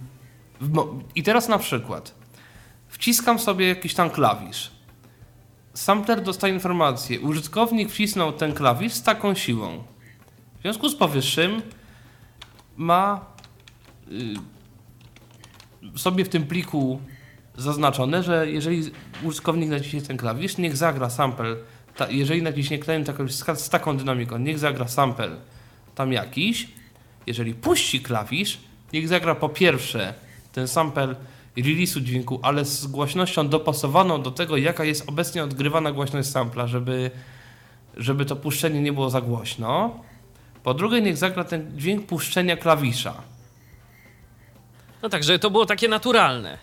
[1.16, 2.16] I teraz na przykład
[2.88, 4.72] wciskam sobie jakiś tam klawisz.
[5.74, 7.20] Sampler dostaje informację.
[7.20, 9.84] Użytkownik wcisnął ten klawisz z taką siłą.
[10.60, 11.62] W związku z powyższym
[12.78, 13.26] ma
[15.96, 17.02] y, sobie w tym pliku
[17.58, 18.92] zaznaczone, że jeżeli
[19.24, 21.56] użytkownik naciśnie ten klawisz, niech zagra sample.
[22.00, 25.30] Ta, jeżeli naciśnie klawisz z, z taką dynamiką, niech zagra sample
[25.96, 26.68] tam jakiś.
[27.28, 28.58] Jeżeli puści klawisz,
[28.94, 30.14] niech zagra po pierwsze
[30.52, 31.16] ten sample
[31.58, 37.12] release'u dźwięku, ale z głośnością dopasowaną do tego, jaka jest obecnie odgrywana głośność sampla, żeby,
[37.98, 40.00] żeby to puszczenie nie było za głośno.
[40.64, 43.14] Po drugie, niech zagra ten dźwięk puszczenia klawisza.
[45.02, 46.58] No tak, żeby to było takie naturalne.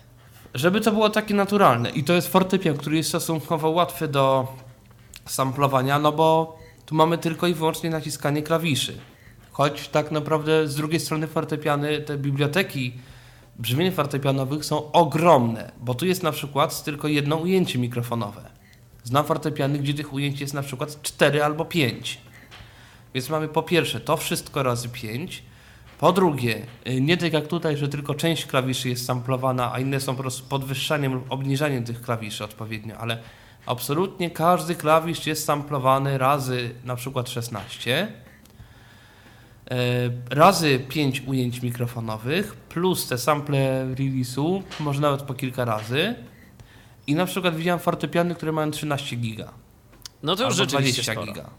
[0.53, 1.89] Żeby to było takie naturalne.
[1.89, 4.47] I to jest fortepian, który jest stosunkowo łatwy do
[5.27, 8.97] samplowania, no bo tu mamy tylko i wyłącznie naciskanie klawiszy.
[9.51, 12.93] Choć tak naprawdę z drugiej strony fortepiany, te biblioteki
[13.59, 18.49] brzmień fortepianowych są ogromne, bo tu jest na przykład tylko jedno ujęcie mikrofonowe.
[19.03, 22.17] Znam fortepiany, gdzie tych ujęć jest na przykład 4 albo 5.
[23.13, 25.43] Więc mamy po pierwsze to wszystko razy 5.
[25.99, 29.99] Po drugie, y, nie tak jak tutaj, że tylko część klawiszy jest samplowana, a inne
[29.99, 33.17] są po prostu podwyższaniem lub obniżaniem tych klawiszy odpowiednio, ale
[33.67, 38.07] absolutnie każdy klawisz jest samplowany razy na przykład 16
[39.71, 39.75] E,
[40.29, 46.15] razy 5 ujęć mikrofonowych, plus te sample release'u, może nawet po kilka razy.
[47.07, 49.53] I na przykład widziałem fortepiany, które mają 13 giga.
[50.23, 51.27] No to już rzeczywiście 20 sporo.
[51.27, 51.49] giga.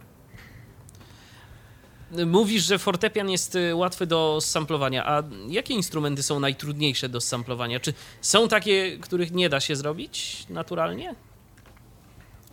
[2.27, 7.81] Mówisz, że fortepian jest y, łatwy do samplowania, a jakie instrumenty są najtrudniejsze do samplowania?
[7.81, 11.15] Czy są takie, których nie da się zrobić naturalnie?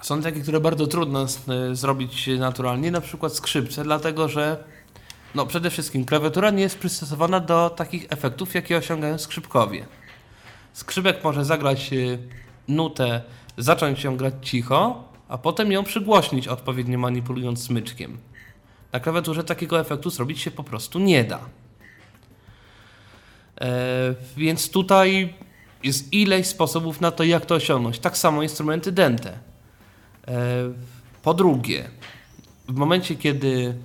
[0.02, 4.64] Są takie, które bardzo trudno e, zrobić naturalnie, na przykład skrzypce, dlatego że
[5.36, 9.86] no przede wszystkim klawiatura nie jest przystosowana do takich efektów, jakie osiągają skrzypkowie.
[10.74, 12.18] Skrzypek może zagrać e,
[12.68, 13.22] nutę,
[13.58, 18.18] zacząć ją grać cicho, a potem ją przygłośnić odpowiednio manipulując smyczkiem.
[18.92, 21.40] Na klawiaturze takiego efektu zrobić się po prostu nie da.
[23.62, 25.34] E, więc tutaj
[25.84, 28.00] jest ileś sposobów na to, jak to osiągnąć.
[28.00, 29.40] Tak samo instrumenty dente.
[31.24, 31.90] Po drugie,
[32.68, 33.76] w momencie, kiedy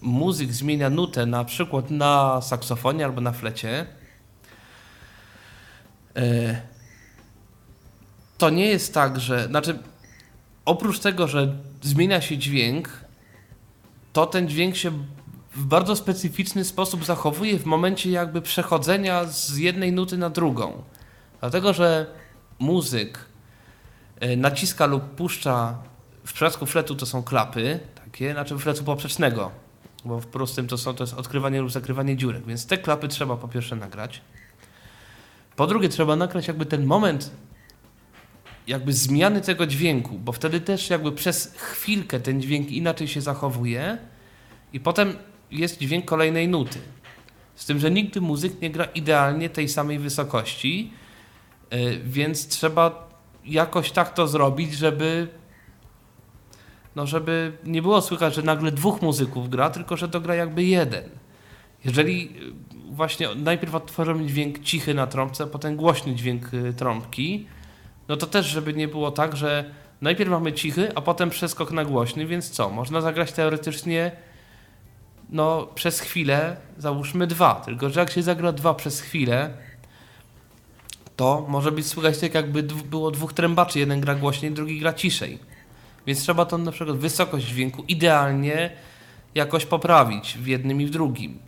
[0.00, 3.86] muzyk zmienia nutę na przykład na saksofonie albo na flecie,
[6.16, 6.62] e,
[8.38, 9.46] to nie jest tak, że.
[9.46, 9.78] Znaczy,
[10.64, 13.04] oprócz tego, że zmienia się dźwięk,
[14.12, 14.90] to ten dźwięk się
[15.54, 20.82] w bardzo specyficzny sposób zachowuje w momencie jakby przechodzenia z jednej nuty na drugą.
[21.40, 22.06] Dlatego, że
[22.58, 23.18] muzyk
[24.36, 25.78] naciska lub puszcza,
[26.24, 29.50] w przypadku fletu to są klapy, takie, znaczy fletu poprzecznego,
[30.04, 33.36] bo w prostym to, są, to jest odkrywanie lub zakrywanie dziurek, więc te klapy trzeba
[33.36, 34.20] po pierwsze nagrać.
[35.56, 37.30] Po drugie trzeba nagrać jakby ten moment
[38.66, 43.98] jakby zmiany tego dźwięku, bo wtedy też jakby przez chwilkę ten dźwięk inaczej się zachowuje
[44.72, 45.16] i potem
[45.50, 46.78] jest dźwięk kolejnej nuty.
[47.54, 50.92] Z tym, że nigdy muzyk nie gra idealnie tej samej wysokości,
[51.70, 53.11] yy, więc trzeba
[53.44, 55.28] jakoś tak to zrobić, żeby
[56.96, 60.62] no żeby nie było słychać, że nagle dwóch muzyków gra, tylko że to gra jakby
[60.62, 61.04] jeden.
[61.84, 62.52] Jeżeli yy,
[62.90, 67.46] właśnie najpierw odtworzymy dźwięk cichy na trąbce, a potem głośny dźwięk yy, trąbki,
[68.08, 71.84] no to też, żeby nie było tak, że najpierw mamy cichy, a potem przeskok na
[71.84, 72.70] głośny, więc co?
[72.70, 74.12] Można zagrać teoretycznie
[75.30, 79.50] no przez chwilę, załóżmy dwa, tylko że jak się zagra dwa przez chwilę,
[81.22, 85.38] to może być słychać tak jakby było dwóch trębaczy, jeden gra głośniej, drugi gra ciszej.
[86.06, 88.70] Więc trzeba tą na przykład wysokość dźwięku idealnie
[89.34, 91.38] jakoś poprawić w jednym i w drugim.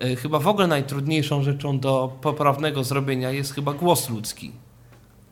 [0.00, 4.52] Yy, Chyba w ogóle najtrudniejszą rzeczą do poprawnego zrobienia jest chyba głos ludzki.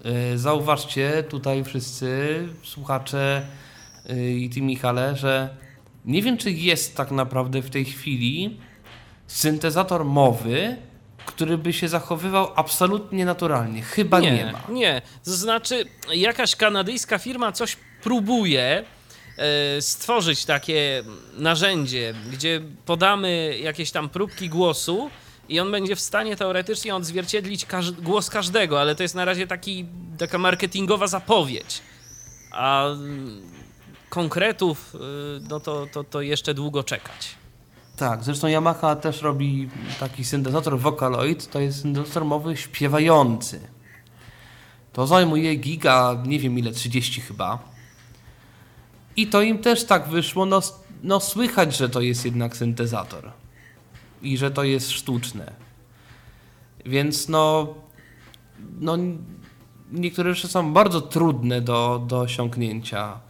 [0.05, 3.47] Yy, Zauważcie tutaj wszyscy słuchacze
[4.09, 5.57] yy, i ty Michale, że
[6.05, 8.57] nie wiem czy jest tak naprawdę w tej chwili
[9.27, 10.77] syntezator mowy,
[11.29, 13.83] który by się zachowywał absolutnie naturalnie.
[13.83, 14.75] Chyba nie, ma.
[14.75, 18.85] Nie, to znaczy jakaś kanadyjska firma coś próbuje
[19.37, 21.03] e, stworzyć takie
[21.35, 25.11] narzędzie, gdzie podamy jakieś tam próbki głosu
[25.49, 29.47] i on będzie w stanie teoretycznie odzwierciedlić każ głos każdego, ale to jest na razie
[29.47, 29.87] taki,
[30.19, 31.83] taka marketingowa zapowiedź.
[32.53, 33.43] A mm,
[34.09, 34.99] konkretów, y,
[35.49, 37.38] no to, to, to jeszcze długo czekać.
[37.99, 39.69] Tak, zresztą Yamaha też robi
[40.01, 43.61] taki syntezator Vocaloid, to jest syntezator mowy śpiewający.
[44.93, 47.59] To zajmuje giga, nie wiem ile, 30 chyba.
[49.17, 50.61] I to im też tak wyszło, no,
[51.03, 53.33] no słychać, że to jest jednak syntezator.
[54.23, 55.53] I że to jest sztuczne.
[56.87, 57.75] Więc no,
[58.81, 58.97] no
[59.93, 63.21] niektóre rzeczy są bardzo trudne do, do osiągnięcia.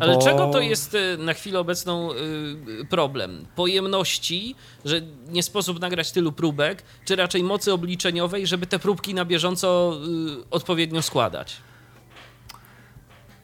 [0.00, 2.16] Ale bo- czego to jest y, na chwilę obecną y,
[2.90, 3.46] problem?
[3.56, 9.24] Pojemności, że nie sposób nagrać tylu próbek, czy raczej mocy obliczeniowej, żeby te próbki na
[9.24, 9.98] bieżąco
[10.42, 11.56] y, odpowiednio składać?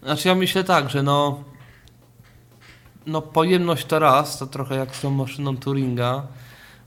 [0.03, 1.45] Znaczy ja myślę tak, że no,
[3.07, 6.27] no pojemność to raz, to trochę jak z tą maszyną Turinga,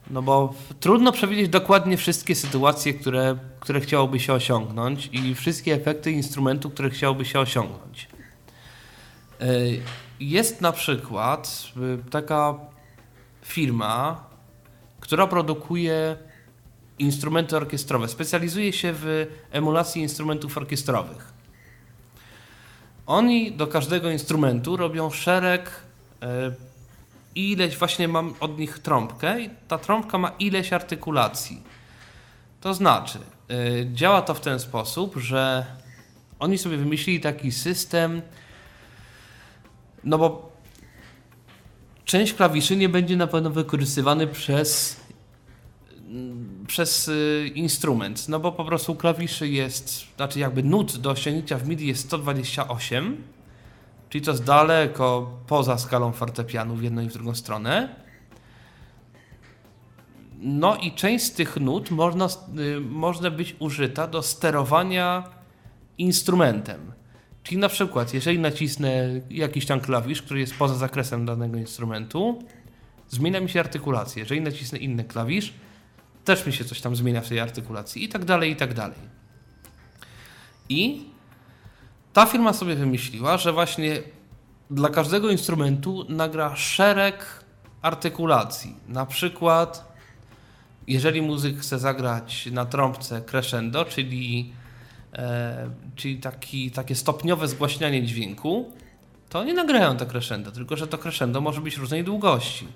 [0.09, 6.11] No bo trudno przewidzieć dokładnie wszystkie sytuacje, które, które chciałoby się osiągnąć i wszystkie efekty
[6.11, 8.08] instrumentu, które chciałoby się osiągnąć.
[9.39, 9.45] E,
[10.19, 12.55] jest na przykład e, taka
[13.41, 14.23] firma,
[14.99, 16.17] która produkuje
[16.99, 18.07] instrumenty orkiestrowe.
[18.07, 21.33] Specjalizuje się w emulacji instrumentów orkiestrowych.
[23.05, 25.71] Oni do każdego instrumentu robią szereg
[26.21, 26.51] e,
[27.35, 31.63] ileś, właśnie mam od nich trąbkę i ta trąbka ma ileś artykulacji.
[32.61, 35.65] To znaczy, yy, działa to w ten sposób, że
[36.39, 38.21] oni sobie wymyślili taki system,
[40.03, 40.51] no bo
[42.05, 44.99] część klawiszy nie będzie na pewno wykorzystywany przez
[46.67, 51.67] przez y, instrument, no bo po prostu klawiszy jest, znaczy jakby nut do osiągnięcia w
[51.67, 53.23] MIDI jest 128,
[54.09, 57.95] czyli to jest daleko poza skalą fortepianu w jedną i w drugą stronę.
[60.39, 62.27] No i część z tych nut można,
[62.77, 65.23] y, można być użyta do sterowania
[65.97, 66.91] instrumentem.
[67.43, 72.43] Czyli na przykład, jeżeli nacisnę jakiś tam klawisz, który jest poza zakresem danego instrumentu,
[73.09, 74.19] zmienia mi się artykulacja.
[74.19, 75.53] Jeżeli nacisnę inny klawisz,
[76.25, 78.97] też mi się coś tam zmienia w tej artykulacji i tak dalej, i tak dalej.
[80.69, 81.05] I
[82.13, 84.01] ta firma sobie wymyśliła, że właśnie
[84.69, 87.43] dla każdego instrumentu nagra szereg
[87.81, 88.75] artykulacji.
[88.87, 89.93] Na przykład,
[90.87, 94.53] jeżeli muzyk chce zagrać na trąbce crescendo, czyli,
[95.95, 98.71] czyli taki, takie stopniowe zgłaśnianie dźwięku,
[99.29, 102.67] to nie nagrają to crescendo, tylko że to crescendo może być różnej długości.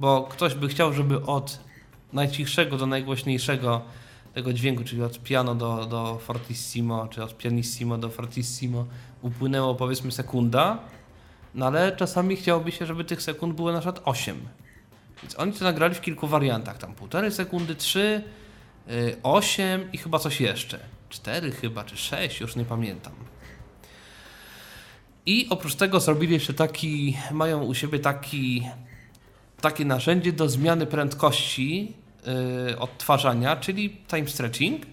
[0.00, 1.60] Bo ktoś by chciał, żeby od
[2.12, 3.82] najcichszego do najgłośniejszego
[4.34, 8.86] tego dźwięku, czyli od piano do, do fortissimo, czy od pianissimo do fortissimo
[9.22, 10.78] upłynęło powiedzmy sekunda,
[11.54, 14.36] no ale czasami chciałoby się, żeby tych sekund było na przykład 8.
[15.22, 18.22] Więc oni to nagrali w kilku wariantach, tam półtorej sekundy, 3,
[19.22, 20.80] 8 y, i chyba coś jeszcze.
[21.10, 23.12] 4 chyba, czy 6, już nie pamiętam.
[25.26, 28.68] I oprócz tego zrobili jeszcze taki, mają u siebie taki,
[29.60, 31.92] takie narzędzie do zmiany prędkości
[32.68, 34.86] yy, odtwarzania, czyli time stretching.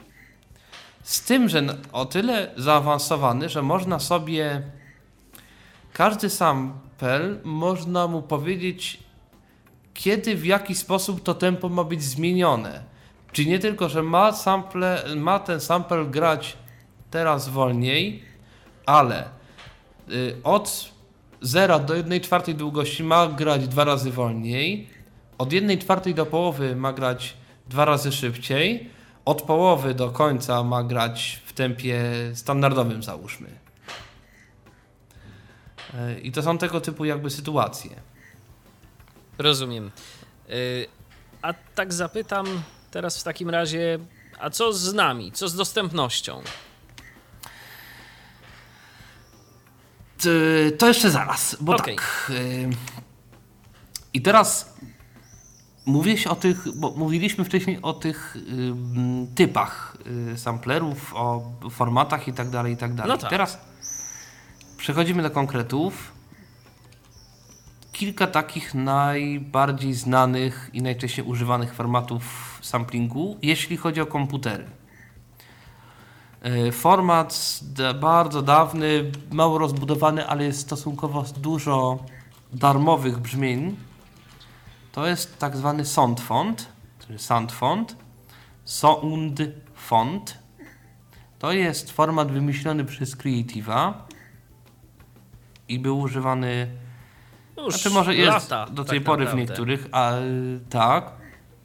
[1.04, 4.62] Z tym, że o tyle zaawansowany, że można sobie
[5.94, 9.00] każdy sample można mu powiedzieć,
[9.94, 12.97] kiedy, w jaki sposób to tempo ma być zmienione.
[13.32, 16.58] Czyli nie tylko, że ma, sample, ma ten sample grać
[17.12, 18.24] teraz wolniej,
[18.86, 19.24] ale
[20.12, 20.92] y, od
[21.42, 24.90] 0 do 1 czwartej długości ma grać dwa razy wolniej,
[25.38, 27.38] od 1 czwartej do połowy ma grać
[27.70, 28.90] dwa razy szybciej,
[29.26, 33.50] od połowy do końca ma grać w tempie standardowym załóżmy.
[35.94, 37.92] E, I to są tego typu jakby sytuacje.
[39.38, 39.92] Rozumiem.
[40.50, 40.54] E,
[41.42, 42.46] a tak zapytam
[42.92, 44.00] teraz w takim razie,
[44.40, 45.32] a co z nami?
[45.32, 46.42] Co z dostępnością?
[50.78, 51.96] To jeszcze zaraz, bo okay.
[51.96, 52.32] tak.
[52.36, 52.70] E,
[54.14, 54.74] I teraz
[55.86, 58.38] mówię się o tych, bo mówiliśmy wcześniej o tych
[59.36, 59.98] typach
[60.36, 63.12] samplerów, o formatach i tak dalej, i tak dalej.
[63.12, 63.30] No tak.
[63.30, 63.58] Teraz
[64.78, 66.12] Przechodzimy do konkretów.
[67.98, 72.24] Kilka takich najbardziej znanych i najczęściej używanych formatów
[72.62, 74.66] samplingu, jeśli chodzi o komputery.
[76.42, 77.60] E, format
[78.00, 82.00] bardzo dawny, mało rozbudowany, ale jest stosunkowo dużo
[82.54, 83.76] darmowych brzmień.
[84.92, 86.68] To jest tak zwany sound font,
[87.00, 87.96] czyli sound font,
[88.66, 89.42] sound
[89.76, 90.38] font.
[91.40, 93.94] To jest format wymyślony przez Creative'a
[95.68, 96.68] i był używany
[97.58, 99.46] Już znaczy może jest lata, do tej tak pory naprawdę.
[99.46, 100.14] w niektórych, a
[100.70, 101.12] tak,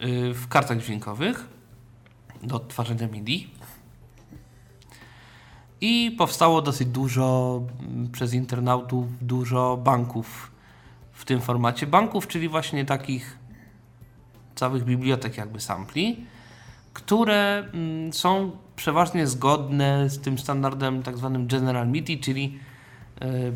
[0.02, 1.46] y, w kartach dźwiękowych
[2.42, 3.50] do odtwarzania MIDI.
[5.80, 10.50] I powstało dosyć dużo mm, przez internautów, dużo banków
[11.12, 11.86] w tym formacie.
[11.86, 13.38] Banków, czyli właśnie takich
[14.54, 16.26] całych bibliotek jakby sampli,
[16.92, 22.58] które mm, są przeważnie zgodne z tym standardem tak zwanym General MIDI, czyli
[23.22, 23.52] y,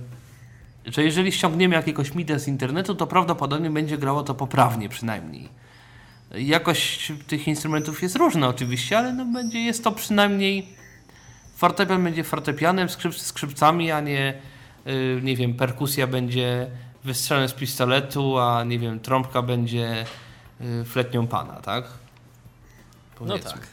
[0.87, 5.49] że jeżeli ściągniemy jakiegoś MIDI z internetu, to prawdopodobnie będzie grało to poprawnie przynajmniej.
[6.35, 10.67] Jakość tych instrumentów jest różna oczywiście, ale no będzie, jest to przynajmniej
[11.57, 14.35] fortepian będzie fortepianem, skrzypcami, a nie
[14.87, 16.67] yy, nie wiem, perkusja będzie
[17.05, 20.05] wystrzelem z pistoletu, a nie wiem, trąbka będzie
[20.61, 21.85] yy, fletnią pana, tak?
[23.19, 23.51] Powiedzmy.
[23.51, 23.67] No tak.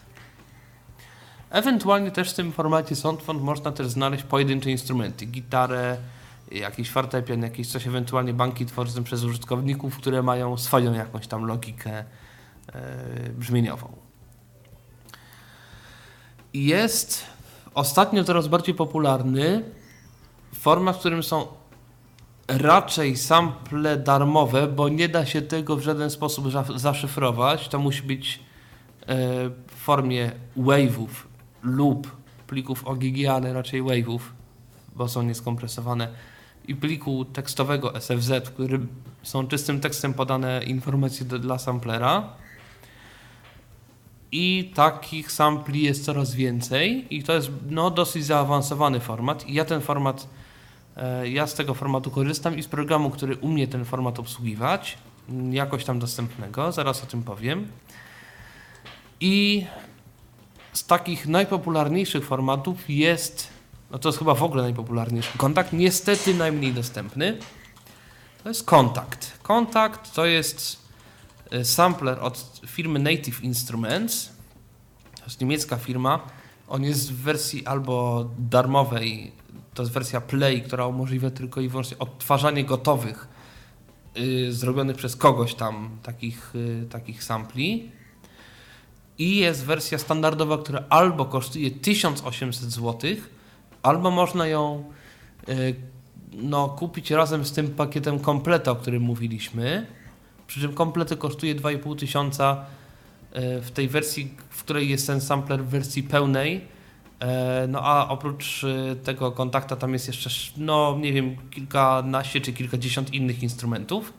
[1.49, 5.97] Ewentualnie też w tym formacie Soundfont można też znaleźć pojedyncze instrumenty, gitarę,
[6.60, 12.04] jakiś fortepian, jakieś coś, ewentualnie banki tworzone przez użytkowników, które mają swoją jakąś tam logikę
[13.38, 13.95] brzmieniową.
[16.54, 17.24] Jest
[17.74, 19.64] ostatnio coraz bardziej popularny
[20.56, 21.47] format, w którym są
[22.47, 26.45] raczej sample darmowe, bo nie da się tego w żaden sposób
[26.76, 27.68] zaszyfrować.
[27.68, 28.39] To musi być
[29.68, 31.08] w formie wave'ów
[31.64, 32.12] lub
[32.47, 34.20] plików OGG, ale raczej wave'ów,
[34.95, 36.08] bo są nieskompresowane
[36.68, 38.88] i pliku tekstowego SFZ, w którym
[39.24, 42.30] są czystym tekstem podane informacje do, dla samplera.
[44.32, 49.47] I takich sampli jest coraz więcej i to jest no, dosyć zaawansowany format.
[49.47, 50.28] I ja ten format,
[50.97, 54.97] e, ja z tego formatu korzystam i z programu, który umie ten format obsługiwać,
[55.51, 57.68] jakoś tam dostępnego, zaraz o tym powiem.
[59.20, 59.66] I
[60.74, 63.53] z takich najpopularniejszych formatów jest,
[63.94, 67.38] no to jest chyba w ogóle najpopularniejszy kontakt, niestety najmniej dostępny.
[68.44, 69.39] To jest kontakt.
[69.41, 70.80] Kontakt to jest
[71.52, 74.30] e, sampler od firmy Native Instruments.
[75.16, 76.20] To jest niemiecka firma.
[76.68, 79.32] On jest w wersji albo darmowej,
[79.74, 83.28] to jest wersja Play, która umożliwia tylko i wyłącznie odtwarzanie gotowych,
[84.16, 87.91] yy, zrobionych przez kogoś tam takich, yy, takich sampli
[89.18, 93.00] i jest wersja standardowa, która albo kosztuje 1800 zł,
[93.84, 94.84] albo można ją
[95.50, 95.76] y,
[96.34, 99.88] no, kupić razem z tym pakietem kompleta, o którym mówiliśmy.
[100.48, 102.66] Przy czym komplety kosztuje 2,5 tysiąca
[103.36, 106.58] y, w tej wersji, w której jest ten sampler w wersji pełnej.
[106.58, 108.66] Y, no a oprócz
[109.04, 114.14] tego kontakta tam jest jeszcze, no nie wiem, kilkanaście czy kilkadziesiąt innych instrumentów,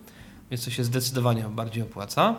[0.51, 2.37] więc to się zdecydowanie bardziej opłaca.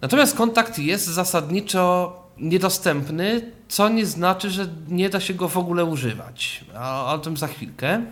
[0.00, 5.84] Natomiast kontakt jest zasadniczo niedostępny, co nie znaczy, że nie da się go w ogóle
[5.84, 6.64] używać.
[7.06, 8.02] O tym za chwilkę.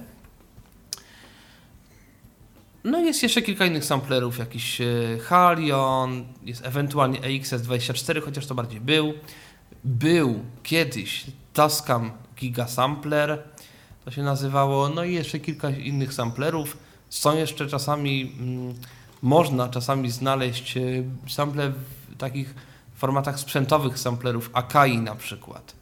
[2.85, 4.85] No jest jeszcze kilka innych samplerów, jakiś e,
[5.23, 9.15] Halion, jest ewentualnie EXS24, chociaż to bardziej był.
[9.85, 13.43] Był kiedyś Tascam Giga Sampler,
[14.05, 16.77] to się nazywało, no i jeszcze kilka innych samplerów.
[17.09, 18.33] Są jeszcze czasami...
[18.41, 18.75] Mm,
[19.23, 20.81] można czasami znaleźć e,
[21.29, 21.73] sample
[22.99, 25.75] w formatach sprzętowych samplerów, Akai na przykład.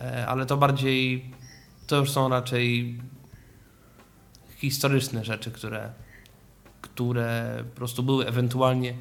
[0.00, 1.30] E, ale to bardziej,
[1.86, 2.98] to już są raczej
[4.56, 5.92] historyczne rzeczy, które,
[6.80, 8.94] które po prostu były ewentualnie e,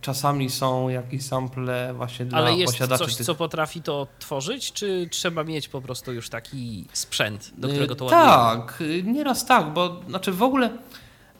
[0.00, 3.26] czasami są jakieś sample właśnie dla Ale jest posiadaczy coś, tych...
[3.26, 8.06] co potrafi to tworzyć, czy trzeba mieć po prostu już taki sprzęt, do którego to
[8.06, 10.70] Tak, nieraz tak, bo znaczy w ogóle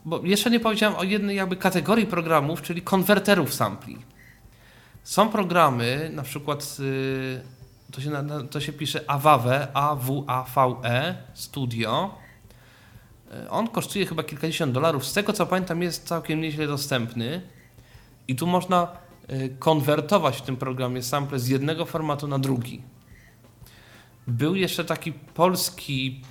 [0.05, 3.99] bo jeszcze nie powiedziałem o jednej jakby kategorii programów, czyli konwerterów sampli.
[5.05, 7.43] Są programy, na przykład y,
[7.93, 8.11] to się,
[8.51, 12.15] to się pisze Avave, A-W-A-V-E Studio.
[13.45, 15.07] Y, on kosztuje chyba kilkadziesiąt dolarów.
[15.07, 17.43] Z tego co pamiętam jest całkiem nieźle dostępny.
[18.29, 18.89] I tu można
[19.31, 22.83] y, konwertować w tym programie sample z jednego formatu na drugi.
[24.27, 26.23] Był jeszcze taki polski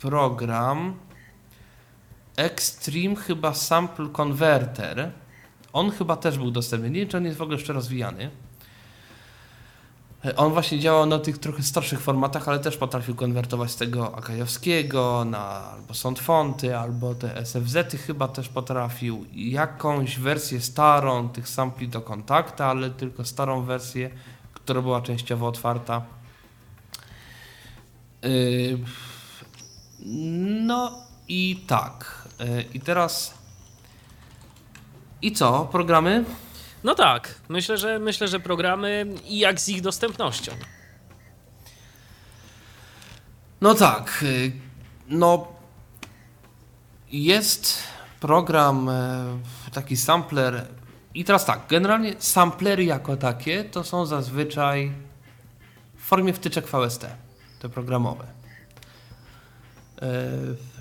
[0.00, 0.96] program,
[2.36, 5.12] Extreme chyba Sample Converter.
[5.72, 6.90] On chyba też był dostępny.
[6.90, 8.30] Nie wiem, czy on jest w ogóle jeszcze rozwijany.
[10.36, 15.24] On właśnie działał na tych trochę starszych formatach, ale też potrafił konwertować z tego akajowskiego
[15.24, 19.26] na albo Sound Fonty, albo te SFZ-y chyba też potrafił.
[19.32, 24.10] Jakąś wersję starą tych sampli do kontakta, ale tylko starą wersję,
[24.52, 26.02] która była częściowo otwarta.
[28.22, 28.78] Yy,
[30.66, 30.92] no
[31.28, 32.28] i tak.
[32.40, 33.37] E, I teraz.
[35.22, 35.68] I co?
[35.72, 36.24] Programy?
[36.84, 40.52] No tak, myślę, że myślę, że programy i jak z ich dostępnością.
[43.60, 44.24] No tak.
[44.24, 44.50] E,
[45.08, 45.48] no
[47.10, 47.82] jest
[48.20, 49.24] program e,
[49.72, 50.66] taki sampler
[51.14, 54.92] i teraz tak, generalnie samplery jako takie to są zazwyczaj
[55.96, 57.06] w formie wtyczek VST,
[57.60, 58.24] te programowe.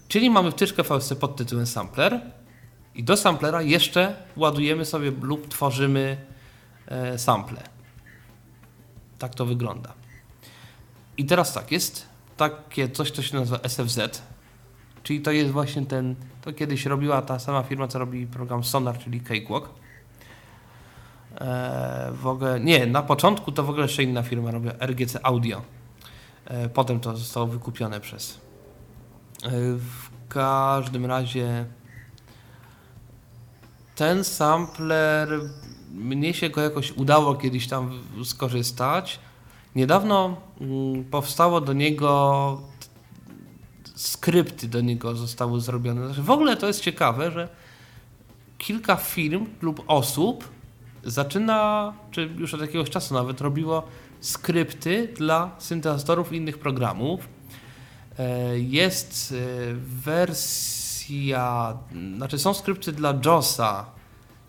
[0.07, 2.21] Czyli mamy wtyczkę VST pod tytułem sampler
[2.97, 6.17] i do samplera jeszcze ładujemy sobie lub tworzymy
[6.87, 7.61] e, sample.
[9.19, 9.93] Tak to wygląda.
[11.17, 14.21] I teraz tak, jest takie coś, co się nazywa SFZ,
[15.03, 18.97] czyli to jest właśnie ten, to kiedyś robiła ta sama firma, co robi program Sonar,
[18.97, 19.69] czyli Cakewalk.
[21.35, 25.61] E, w ogóle, nie, na początku to w ogóle jeszcze inna firma robiła, RGC Audio.
[26.45, 28.47] E, potem to zostało wykupione przez
[29.77, 31.65] w każdym razie
[33.97, 35.29] ten sampler,
[35.91, 39.19] mnie się go jakoś udało kiedyś tam skorzystać.
[39.75, 42.61] Niedawno mm, powstało do niego
[43.95, 46.05] skrypty do niego zostały zrobione.
[46.05, 47.49] Znaczy, w ogóle to jest ciekawe, że
[48.57, 50.49] kilka firm lub osób
[51.03, 53.83] zaczyna, czy już od jakiegoś czasu nawet robiło
[54.21, 57.27] skrypty dla syntezatorów innych programów.
[58.19, 59.73] E, jest e,
[61.07, 61.77] wersja,
[62.17, 63.85] znaczy są skrypty dla JOSa,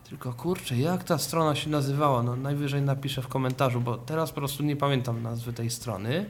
[0.09, 2.23] tylko kurczę, jak ta strona się nazywała?
[2.23, 6.27] No najwyżej napiszę w komentarzu, bo teraz po prostu nie pamiętam nazwy tej strony.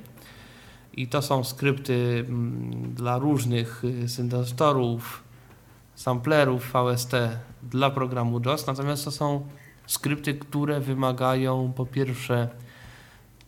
[0.92, 5.22] I to są skrypty mm, dla różnych y, syntezatorów,
[5.94, 7.12] samplerów VST
[7.62, 9.46] dla programu JOS, natomiast to są
[9.86, 12.48] skrypty, które wymagają po pierwsze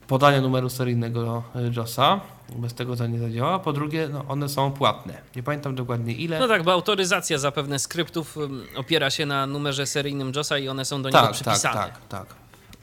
[0.07, 2.20] podania numeru seryjnego y, JOSa,
[2.57, 5.18] bez tego to nie zadziała, po drugie no one są płatne.
[5.36, 6.40] Nie pamiętam dokładnie ile.
[6.40, 8.36] No tak, bo autoryzacja zapewne skryptów
[8.76, 11.74] opiera się na numerze seryjnym JOSa i one są do tak, niego przypisane.
[11.74, 12.34] Tak, tak, tak,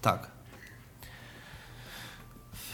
[0.02, 0.38] tak.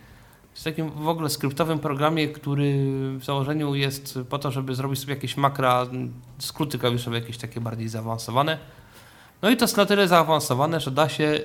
[0.56, 2.74] W takim w ogóle skryptowym programie, który
[3.20, 5.86] w założeniu jest po to, żeby zrobić sobie jakieś makra,
[6.40, 8.58] skróty klawiszowe jakieś takie bardziej zaawansowane.
[9.42, 11.40] No i to jest na tyle zaawansowane, że da się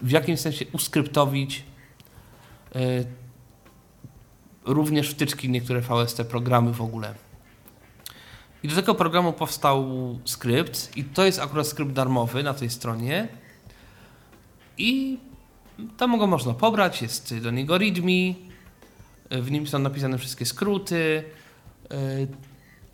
[0.00, 1.64] w jakimś sensie uskryptowić
[2.76, 3.06] y,
[4.64, 7.14] również wtyczki, niektóre VST programy w ogóle.
[8.62, 9.88] I do tego programu powstał
[10.24, 13.28] skrypt i to jest akurat skrypt darmowy na tej stronie
[14.78, 15.18] i
[15.96, 18.49] tam go można pobrać, jest do niego readme,
[19.30, 21.24] w nim są napisane wszystkie skróty.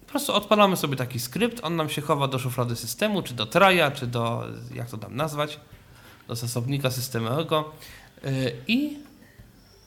[0.01, 3.47] Po prostu odpalamy sobie taki skrypt, on nam się chowa do szuflady systemu, czy do
[3.47, 5.61] traja, czy do, jak to tam nazwać,
[6.29, 7.73] do zasobnika systemowego
[8.69, 8.99] i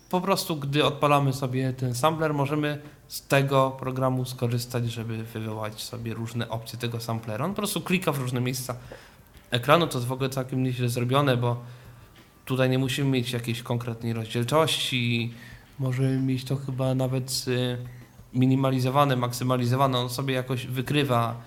[0.10, 6.14] po prostu, gdy odpalamy sobie ten sampler, możemy z tego programu skorzystać, żeby wywołać sobie
[6.14, 7.46] różne opcje tego samplera.
[7.46, 8.76] On po prostu klika w różne miejsca
[9.52, 11.62] ekranu, to jest w ogóle całkiem nieźle zrobione, bo
[12.46, 15.34] tutaj nie musimy mieć jakiejś konkretnej rozdzielczości,
[15.80, 17.78] możemy mieć to chyba nawet y,
[18.34, 21.42] minimalizowane, maksymalizowane, on sobie jakoś wykrywa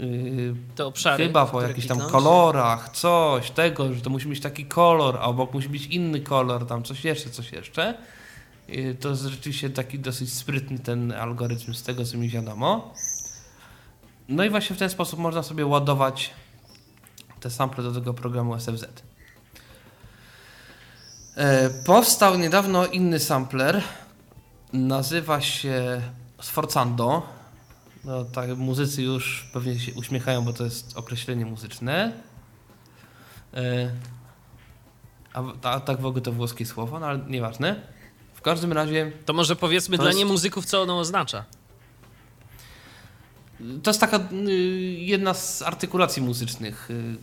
[0.00, 4.64] yy, te obszary, chyba po jakichś tam kolorach, coś, tego, że to musi mieć taki
[4.64, 7.94] kolor, a obok musi być inny kolor, tam coś jeszcze, coś jeszcze.
[8.68, 12.94] Yy, to jest rzeczywiście taki dosyć sprytny ten algorytm z tego, co mi wiadomo.
[14.28, 16.30] No i właśnie w ten sposób można sobie ładować
[17.40, 19.13] te sample do tego programu SFZ.
[21.36, 23.82] E, powstał niedawno inny sampler.
[24.72, 26.00] Nazywa się
[26.40, 27.22] Sforzando.
[28.04, 32.12] No tak, muzycy już pewnie się uśmiechają, bo to jest określenie muzyczne.
[33.54, 33.90] E,
[35.32, 37.80] a, a tak w ogóle to włoskie słowo, no ale nieważne.
[38.34, 39.12] W każdym razie.
[39.26, 41.44] To może powiedzmy to dla jest- niemuzyków, co ono oznacza.
[43.82, 44.52] To jest taka y,
[44.98, 46.90] jedna z artykulacji muzycznych.
[46.90, 47.16] y,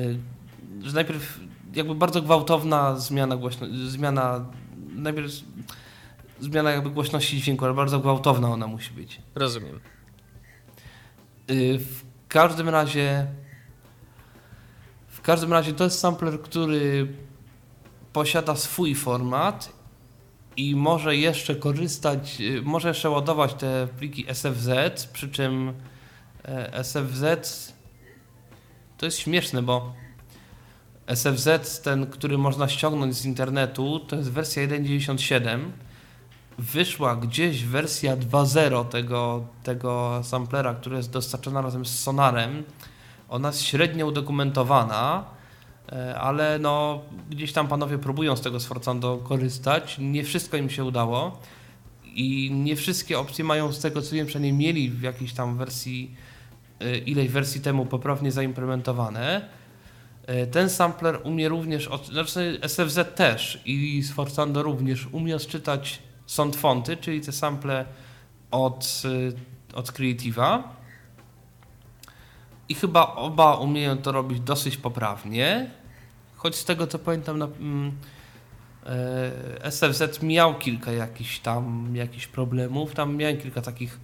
[0.00, 0.18] y,
[0.82, 1.38] że najpierw
[1.76, 4.44] jakby bardzo gwałtowna zmiana głośno, zmiana
[4.94, 5.32] najpierw
[6.40, 9.20] zmiana jakby głośności dźwięku, ale bardzo gwałtowna ona musi być.
[9.34, 9.80] Rozumiem.
[11.50, 13.26] Y, W każdym razie
[15.08, 17.08] w każdym razie to jest sampler, który
[18.12, 19.72] posiada swój format
[20.56, 24.68] i może jeszcze korzystać, y, może jeszcze ładować te pliki SFZ,
[25.12, 25.72] przy czym
[26.44, 27.24] e, SFZ
[28.98, 29.94] to jest śmieszne, bo
[31.14, 35.60] SFZ, ten, który można ściągnąć z internetu, to jest wersja 1.97.
[36.58, 42.62] Wyszła gdzieś wersja 2.0 tego, tego samplera, która jest dostarczona razem z sonarem.
[43.28, 45.24] Ona jest średnio udokumentowana,
[45.92, 49.96] e, ale no, gdzieś tam panowie próbują z tego Sforzando korzystać.
[49.98, 51.38] Nie wszystko im się udało
[52.04, 56.14] i nie wszystkie opcje mają z tego co wiem, przynajmniej mieli w jakiejś tam wersji,
[56.80, 59.48] e, ileś wersji temu poprawnie zaimplementowane.
[60.26, 66.96] E, Ten sampler umie również, znaczy SFZ też i Sforzando również umie odczytać sąd fonty,
[66.96, 67.84] czyli te sample
[68.50, 69.32] od, y,
[69.74, 70.62] od Creative'a.
[72.68, 75.70] I chyba oba umieją to robić dosyć poprawnie,
[76.36, 77.92] choć z tego co pamiętam, na, mm,
[78.86, 82.94] e, SFZ miał kilka jakichś tam jakichś problemów.
[82.94, 84.00] Tam miałem kilka takich,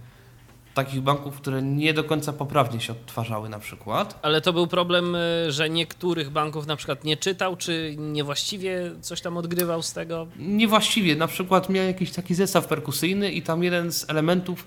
[0.73, 4.19] takich banków, które nie do końca poprawnie się odtwarzały na przykład.
[4.21, 9.21] Ale to był problem, y, że niektórych banków na przykład nie czytał, czy niewłaściwie coś
[9.21, 10.27] tam odgrywał z tego?
[10.39, 14.65] Niewłaściwie, na przykład miał jakiś taki zestaw perkusyjny i tam jeden z elementów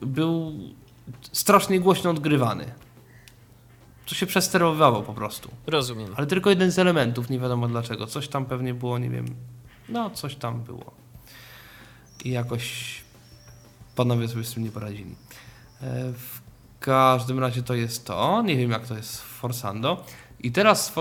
[0.00, 0.52] był
[1.32, 2.64] strasznie głośno odgrywany.
[4.06, 5.50] To się przesterowywało po prostu.
[5.66, 6.14] Rozumiem.
[6.16, 8.06] Ale tylko jeden z elementów, nie wiadomo dlaczego.
[8.06, 9.26] Coś tam pewnie było, nie wiem.
[9.88, 10.92] No, coś tam było.
[12.24, 12.94] I jakoś
[13.96, 15.14] panowie sobie z tym nie poradzili.
[15.82, 16.40] E, W
[16.80, 18.42] każdym razie to jest to.
[18.42, 20.04] Nie wiem jak to jest w Forsando.
[20.40, 20.92] I teraz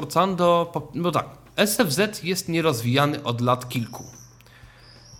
[0.93, 1.25] no tak,
[1.65, 4.03] SFZ jest nierozwijany od lat kilku.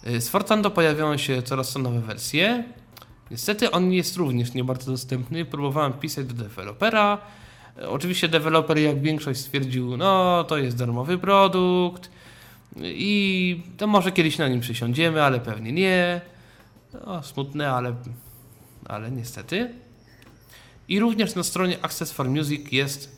[0.08, 2.64] Y, z Forzando pojawiają się coraz to nowe wersje.
[3.32, 5.46] Niestety on jest również nie bardzo dostępny.
[5.46, 7.18] Próbowałem pisać do dewelopera.
[7.78, 12.10] Y, Oczywiście deweloper, jak większość, stwierdził, no to jest darmowy produkt
[12.84, 16.22] i to może kiedyś na nim przysiądziemy, ale pewnie nie.
[17.06, 17.96] No, smutne, ale,
[18.88, 19.74] ale niestety.
[20.88, 23.18] I również na stronie Access for Music jest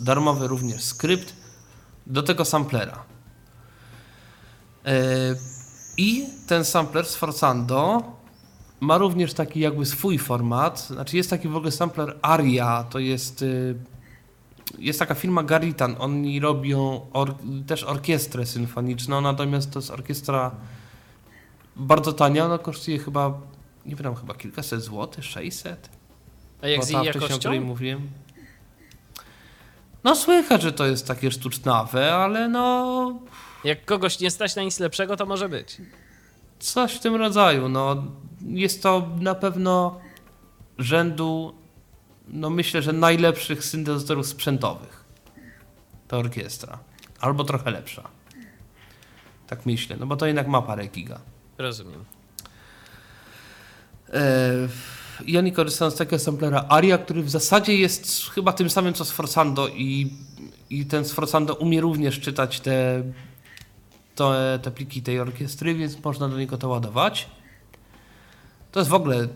[0.00, 1.34] darmowy również skrypt
[2.06, 3.04] do tego samplera.
[4.84, 4.92] Yy,
[5.96, 8.02] I ten sampler z Forzando
[8.80, 10.86] ma również taki jakby swój format.
[10.86, 13.74] Znaczy jest taki w ogóle sampler Aria, to jest yy,
[14.78, 17.34] jest taka firma Garitan, oni robią or
[17.66, 20.50] też orkiestrę symfoniczną, natomiast to jest orkiestra
[21.76, 23.40] bardzo tania, ona kosztuje chyba,
[23.86, 25.88] nie wiem, chyba kilkaset złotych, 600.
[26.62, 27.68] A jak z Była jej wcześniej, o której jakością?
[27.68, 28.10] mówiłem.
[30.04, 33.18] No słychać, że to jest takie sztucznawe, ale no
[33.64, 35.76] Jak kogoś nie stać na nic lepszego, to może być.
[36.58, 37.68] coś w tym rodzaju.
[37.68, 38.04] No,
[38.46, 40.00] jest to na pewno
[40.78, 41.54] rzędu,
[42.28, 45.04] no myślę, że najlepszych syntezatorów sprzętowych.
[46.08, 46.78] Ta orkiestra.
[47.20, 48.02] Albo trochę lepsza.
[49.46, 51.20] Tak myślę, no bo to jednak ma parę giga.
[51.58, 52.04] Rozumiem.
[54.14, 54.68] E,
[55.26, 59.04] I oni korzystają z takiego samplera Aria, który w zasadzie jest chyba tym samym co
[59.04, 60.10] Sforzando i,
[60.70, 63.02] i ten Sforzando umie również czytać te,
[64.14, 67.28] te, te pliki tej orkiestry, więc można do niego to ładować.
[68.72, 69.28] To jest w ogóle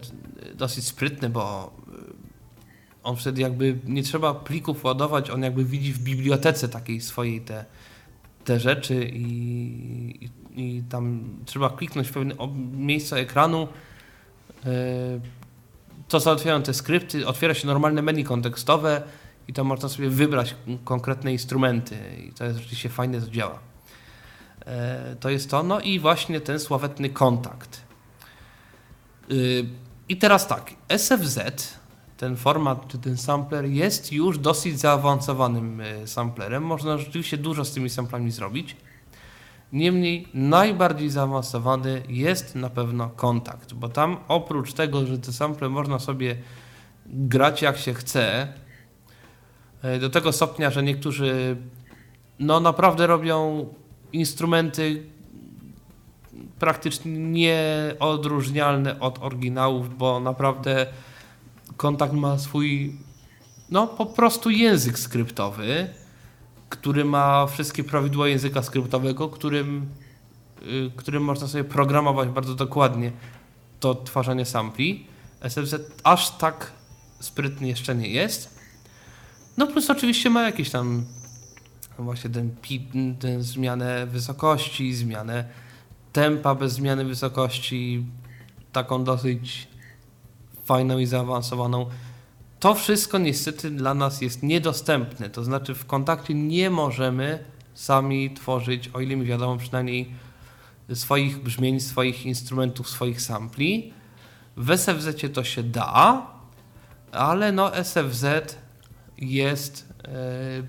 [0.55, 1.73] dosyć sprytne, bo
[3.03, 7.65] on wtedy jakby nie trzeba plików ładować, on jakby widzi w bibliotece takiej swojej te,
[8.45, 9.25] te rzeczy i,
[10.25, 12.35] i, i tam trzeba kliknąć w pewne
[12.73, 13.88] miejsce ekranu, e,
[16.09, 19.03] to załatwiają te skrypty, otwiera się normalne menu kontekstowe
[19.49, 20.55] i tam można sobie wybrać
[20.85, 21.97] konkretne instrumenty
[22.29, 23.59] i to jest rzeczywiście fajne, to działa.
[24.67, 27.89] E, To jest to, no i właśnie ten sławetny kontakt.
[29.31, 29.67] Y,
[30.09, 31.39] I teraz tak, SFZ,
[32.17, 36.63] ten format, czy ten sampler jest już dosyć zaawansowanym y, samplerem.
[36.63, 38.77] Można rzeczywiście dużo z tymi samplami zrobić.
[39.73, 45.99] Niemniej najbardziej zaawansowany jest na pewno kontakt, bo tam oprócz tego, że te sample można
[45.99, 46.37] sobie
[47.07, 48.49] grać jak się chce,
[49.85, 51.57] y, do tego stopnia, że niektórzy
[52.39, 53.67] no naprawdę robią
[54.13, 55.03] instrumenty
[56.59, 60.87] praktycznie nieodróżnialne od oryginałów, bo naprawdę
[61.77, 62.97] kontakt ma swój
[63.71, 65.89] no po prostu język skryptowy,
[66.69, 69.87] który ma wszystkie prawidła języka skryptowego, którym,
[70.63, 73.13] y, którym można sobie programować bardzo dokładnie
[73.81, 75.07] to odtwarzanie sampli.
[75.49, 76.73] SFZ aż tak
[77.21, 78.59] sprytny jeszcze nie jest.
[79.57, 81.05] No plus oczywiście ma jakieś tam
[81.99, 82.57] właśnie ten,
[83.19, 85.45] ten zmianę wysokości, zmianę
[86.13, 88.07] tempa bez zmiany wysokości,
[88.73, 89.69] taką dosyć
[90.65, 91.87] fajną i zaawansowaną.
[92.61, 95.31] To wszystko niestety dla nas jest niedostępne.
[95.31, 97.45] To znaczy w kontakcie nie możemy
[97.75, 100.15] sami tworzyć, o ile mi wiadomo przynajmniej
[100.95, 103.93] swoich brzmień, swoich instrumentów, swoich sampli.
[104.57, 106.27] W SFZ to się da,
[107.13, 108.25] ale no SFZ
[109.19, 110.63] jest e,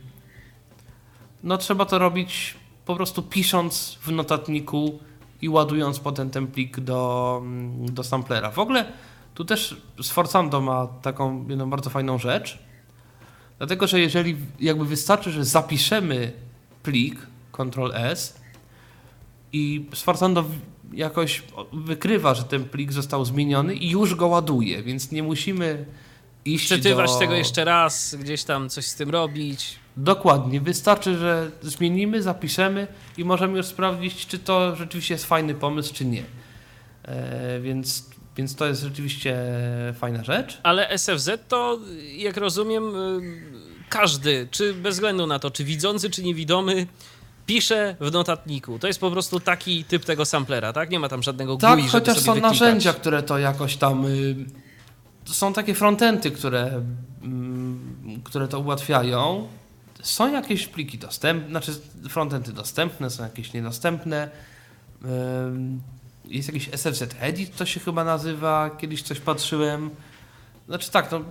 [1.44, 5.00] no trzeba to robić po prostu pisząc w notatniku
[5.42, 7.42] i ładując potem ten plik do,
[7.80, 8.52] do samplera.
[8.52, 8.86] W ogóle
[9.40, 12.60] tu też Sforzando ma taką jedną bardzo fajną rzecz,
[13.58, 16.32] dlatego że jeżeli jakby wystarczy, że zapiszemy
[16.84, 18.40] plik Ctrl S
[19.54, 20.46] i Sforzando
[20.94, 25.86] jakoś wykrywa, że ten plik został zmieniony i już go ładuje, więc nie musimy
[26.46, 27.20] iść Przetywać do...
[27.20, 29.76] tego jeszcze raz, gdzieś tam coś z tym robić.
[29.98, 30.62] Dokładnie.
[30.62, 32.88] Wystarczy, że zmienimy, zapiszemy
[33.18, 36.24] i możemy już sprawdzić, czy to rzeczywiście jest fajny pomysł, czy nie.
[37.04, 39.38] E, więc, więc to jest rzeczywiście
[40.00, 40.60] fajna rzecz.
[40.64, 41.80] Ale SFZ to,
[42.18, 43.22] jak rozumiem, y,
[43.90, 46.88] każdy, czy bez względu na to, czy widzący, czy niewidomy,
[47.46, 48.80] pisze w notatniku.
[48.80, 50.90] To jest po prostu taki typ tego samplera, tak?
[50.90, 52.60] Nie ma tam żadnego Tak, GUI, żeby chociaż są wyklikać.
[52.60, 54.06] narzędzia, które to jakoś tam.
[54.06, 54.36] Y,
[55.26, 56.82] są takie frontendy, które,
[57.24, 59.48] mm, które to ułatwiają.
[60.02, 61.72] Są jakieś pliki dostępne, znaczy
[62.10, 64.30] frontendy dostępne, są jakieś niedostępne.
[66.30, 68.70] Jest jakiś SFZ Edit, to się chyba nazywa.
[68.70, 69.90] Kiedyś coś patrzyłem.
[70.68, 71.22] Znaczy tak, no,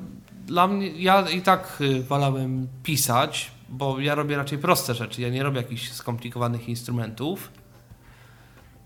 [0.47, 5.23] dla mnie, ja i tak y, wolałem pisać, bo ja robię raczej proste rzeczy.
[5.23, 7.53] Ja nie robię jakichś skomplikowanych instrumentów.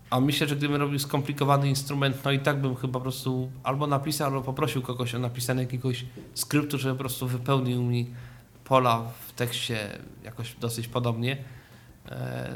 [0.09, 3.87] A myślę, że gdybym robił skomplikowany instrument, no i tak bym chyba po prostu albo
[3.87, 8.07] napisał, albo poprosił kogoś o napisanie jakiegoś skryptu, żeby po prostu wypełnił mi
[8.63, 11.37] pola w tekście jakoś dosyć podobnie.
[12.09, 12.53] E,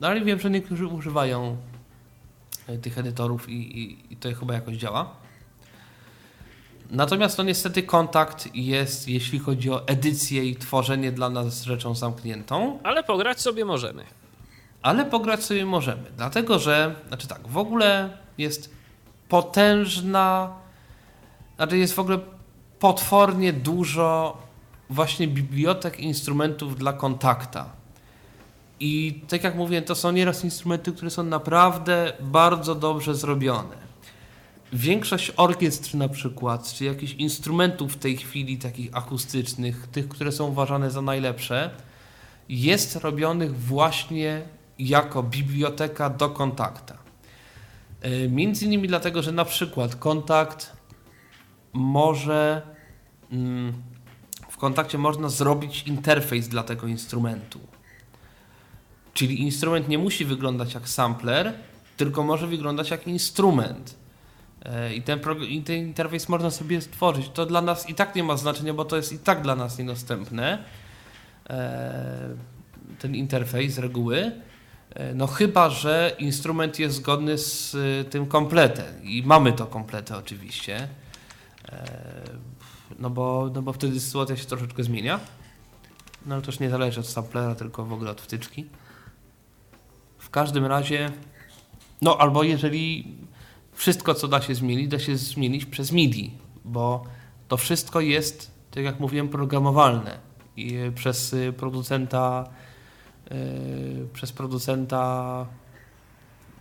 [0.00, 1.56] no ale wiem, że niektórzy używają
[2.82, 5.10] tych edytorów i, i, i to chyba jakoś działa.
[6.90, 12.78] Natomiast no niestety kontakt jest, jeśli chodzi o edycję i tworzenie dla nas rzeczą zamkniętą.
[12.82, 14.04] Ale pograć sobie możemy.
[14.82, 18.70] Ale pograć sobie możemy, dlatego że, znaczy tak, w ogóle jest
[19.28, 20.52] potężna,
[21.56, 22.18] znaczy jest w ogóle
[22.78, 24.38] potwornie dużo
[24.90, 27.70] właśnie bibliotek instrumentów dla kontakta.
[28.86, 33.76] I tak jak mówię, to są nieraz instrumenty, które są naprawdę bardzo dobrze zrobione.
[34.72, 40.46] Większość orkiestr na przykład, czy jakichś instrumentów w tej chwili takich akustycznych, tych, które są
[40.46, 41.70] uważane za najlepsze,
[42.48, 44.42] jest robionych właśnie
[44.78, 46.98] jako biblioteka do kontakta.
[48.00, 50.72] E, między innymi dlatego, że na przykład kontakt
[51.72, 52.62] może
[53.32, 53.72] mm,
[54.48, 57.73] w kontakcie można zrobić interfejs dla tego instrumentu.
[59.14, 61.52] Czyli instrument nie musi wyglądać jak sampler,
[61.96, 63.96] tylko może wyglądać jak instrument.
[64.64, 67.28] E, I ten, I ten interfejs można sobie stworzyć.
[67.28, 69.78] To dla nas i tak nie ma znaczenia, bo to jest i tak dla nas
[69.78, 70.64] niedostępne.
[71.50, 72.36] E,
[72.98, 74.32] ten interfejs z reguły.
[74.94, 77.76] E, no chyba, że instrument jest zgodny z
[78.10, 80.88] tym kompletem i mamy to kompletę oczywiście.
[82.98, 85.20] No bo, no bo wtedy sytuacja się troszeczkę zmienia.
[86.26, 88.66] No ale to już nie zależy od samplera, tylko w ogóle od wtyczki.
[90.34, 91.10] W każdym razie,
[92.02, 93.14] no albo jeżeli
[93.72, 96.30] wszystko, co da się zmienić, da się zmienić przez MIDI,
[96.64, 97.04] bo
[97.48, 100.18] to wszystko jest, tak jak mówiłem, programowalne
[100.56, 102.48] i przez y, producenta
[103.30, 105.46] yy, przez producenta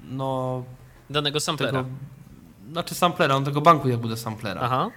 [0.04, 0.64] no
[1.10, 1.84] danego samplera.
[1.84, 1.96] Tego,
[2.72, 4.62] znaczy samplera, on tego banku jakby do samplera.
[4.62, 4.90] Aha.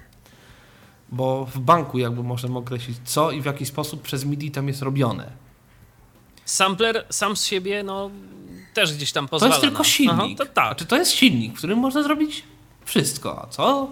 [1.08, 4.82] Bo w banku jakby możemy określić co i w jaki sposób przez MIDI tam jest
[4.82, 5.32] robione.
[6.44, 8.10] Sampler sam z siebie, no
[8.76, 9.52] też gdzieś tam pozwala.
[9.52, 10.14] To jest tylko silnik.
[10.14, 10.66] Aha, to tak.
[10.66, 12.44] Znaczy, to jest silnik, w którym można zrobić
[12.84, 13.42] wszystko.
[13.42, 13.90] A co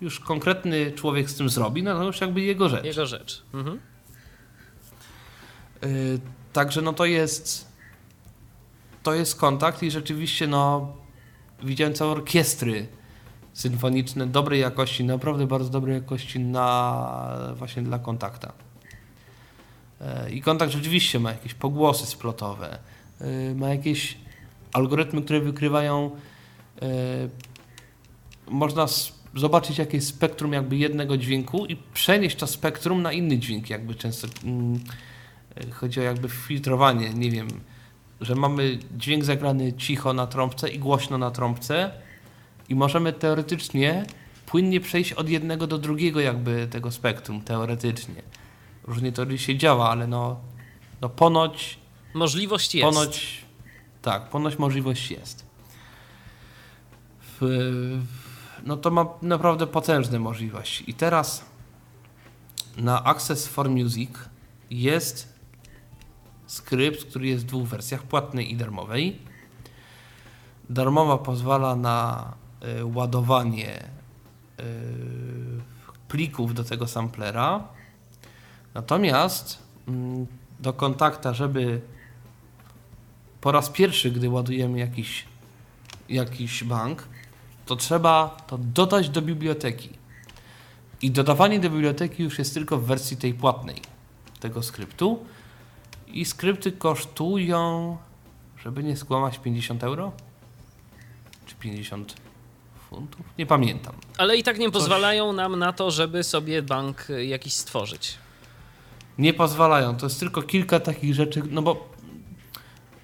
[0.00, 2.84] już konkretny człowiek z tym zrobi, no to już jakby jego rzecz.
[2.84, 3.42] Jego rzecz.
[3.54, 3.80] Mhm.
[5.82, 6.20] Yy,
[6.52, 7.68] także no to jest
[9.02, 10.92] to jest kontakt i rzeczywiście no
[11.62, 12.86] widziałem całe orkiestry
[13.52, 18.52] symfoniczne dobrej jakości, naprawdę bardzo dobrej jakości na właśnie dla kontakta.
[20.00, 22.99] Yy, I kontakt rzeczywiście ma jakieś pogłosy splotowe, Y,
[23.54, 24.16] ma jakieś
[24.72, 26.10] algorytmy, które wykrywają,
[26.82, 26.86] y,
[28.50, 28.86] można
[29.34, 34.28] zobaczyć jakieś spektrum jakby jednego dźwięku i przenieść to spektrum na inny dźwięk, jakby często
[34.44, 34.80] mm,
[35.64, 37.48] y, chodzi o jakby filtrowanie, nie wiem,
[38.20, 41.90] że mamy dźwięk zagrany cicho na trąbce i głośno na trąbce
[42.68, 44.04] i możemy teoretycznie
[44.46, 48.22] płynnie przejść od jednego do drugiego jakby tego spektrum, teoretycznie.
[48.84, 50.40] Różnie to się działa, ale no,
[51.00, 51.79] no ponoć
[52.14, 52.84] Możliwość jest.
[52.84, 53.44] Ponoć,
[54.02, 55.46] tak, ponoć możliwość jest.
[58.64, 60.90] No to ma naprawdę potężne możliwości.
[60.90, 61.44] I teraz
[62.76, 64.10] na Access for Music
[64.70, 65.40] jest
[66.46, 69.18] skrypt, który jest w dwóch wersjach, płatnej i darmowej.
[70.70, 72.32] Darmowa pozwala na
[72.80, 73.84] y, ładowanie
[74.60, 74.62] y,
[76.08, 77.68] plików do tego samplera.
[78.74, 79.92] Natomiast y,
[80.60, 81.80] do kontakta, żeby
[83.40, 85.24] po raz pierwszy, gdy ładujemy jakiś,
[86.08, 87.08] jakiś bank,
[87.66, 89.88] to trzeba to dodać do biblioteki.
[91.02, 93.76] I dodawanie do biblioteki już jest tylko w wersji tej płatnej
[94.40, 95.24] tego skryptu.
[96.06, 97.96] I skrypty kosztują,
[98.64, 100.12] żeby nie skłamać, 50 euro?
[101.46, 102.14] Czy 50
[102.90, 103.26] funtów?
[103.38, 103.94] Nie pamiętam.
[104.18, 104.72] Ale i tak nie Coś...
[104.72, 108.18] pozwalają nam na to, żeby sobie bank jakiś stworzyć.
[109.18, 109.96] Nie pozwalają.
[109.96, 111.89] To jest tylko kilka takich rzeczy, no bo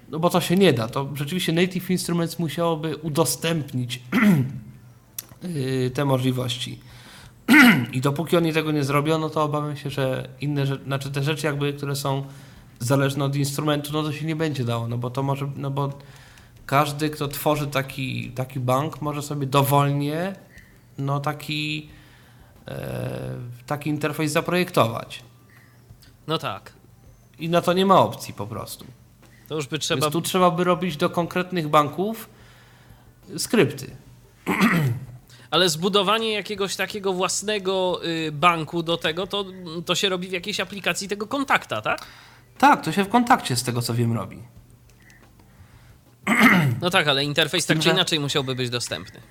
[0.09, 0.87] no bo to się nie da.
[0.87, 4.01] To rzeczywiście Native Instruments musiałoby udostępnić
[5.43, 6.79] y, te możliwości.
[7.93, 11.47] I dopóki oni tego nie zrobiono, to obawiam się, że inne rzeczy, znaczy te rzeczy
[11.47, 12.25] jakby, które są
[12.79, 15.93] zależne od instrumentu, no to się nie będzie dało, no bo to może, no bo
[16.65, 20.35] każdy, kto tworzy taki, taki bank, może sobie dowolnie
[20.97, 21.89] no taki
[22.67, 23.35] e,
[23.65, 25.23] taki interfejs zaprojektować.
[26.27, 26.73] No tak.
[27.39, 28.85] I na to nie ma opcji po prostu.
[29.47, 30.01] To już by trzeba...
[30.01, 32.29] Więc tu trzeba by robić do konkretnych banków
[33.37, 33.95] skrypty.
[35.51, 39.45] Ale zbudowanie jakiegoś takiego własnego y, banku do tego, to,
[39.85, 42.05] to się robi w jakiejś aplikacji tego kontakta, tak?
[42.57, 44.43] Tak, to się w kontakcie z tego co wiem robi.
[46.81, 49.21] No tak, ale interfejs tak czy inaczej musiałby być dostępny.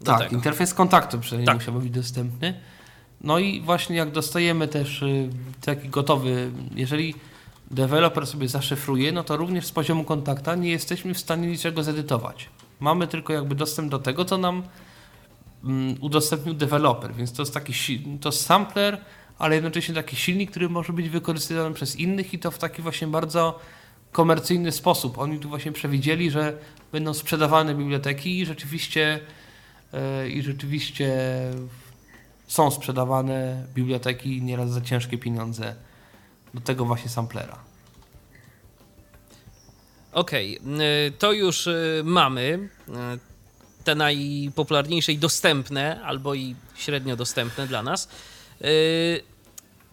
[0.00, 0.36] Do tak, tego.
[0.36, 1.56] interfejs kontaktu przynajmniej Tak.
[1.56, 2.60] musiał być dostępny.
[3.20, 5.28] No i właśnie jak dostajemy też y,
[5.60, 7.14] taki gotowy, jeżeli
[7.70, 12.48] deweloper sobie zaszyfruje, no to również z poziomu kontakta nie jesteśmy w stanie niczego zedytować.
[12.80, 14.62] Mamy tylko jakby dostęp do tego, co nam
[15.64, 17.72] mm, udostępnił deweloper, więc to jest taki
[18.20, 19.00] to jest sampler,
[19.38, 23.06] ale jednocześnie taki silnik, który może być wykorzystywany przez innych i to w taki właśnie
[23.06, 23.58] bardzo
[24.12, 25.18] komercyjny sposób.
[25.18, 26.58] Oni tu właśnie przewidzieli, że
[26.92, 29.20] będą sprzedawane biblioteki i rzeczywiście
[29.92, 31.14] e, i rzeczywiście
[32.46, 35.74] są sprzedawane biblioteki nieraz za ciężkie pieniądze
[36.54, 37.58] do tego właśnie samplera.
[40.12, 40.58] Okej,
[41.08, 42.92] y, to już y, mamy y,
[43.84, 48.08] te najpopularniejsze i dostępne, albo i średnio dostępne dla nas.
[48.62, 49.22] Y,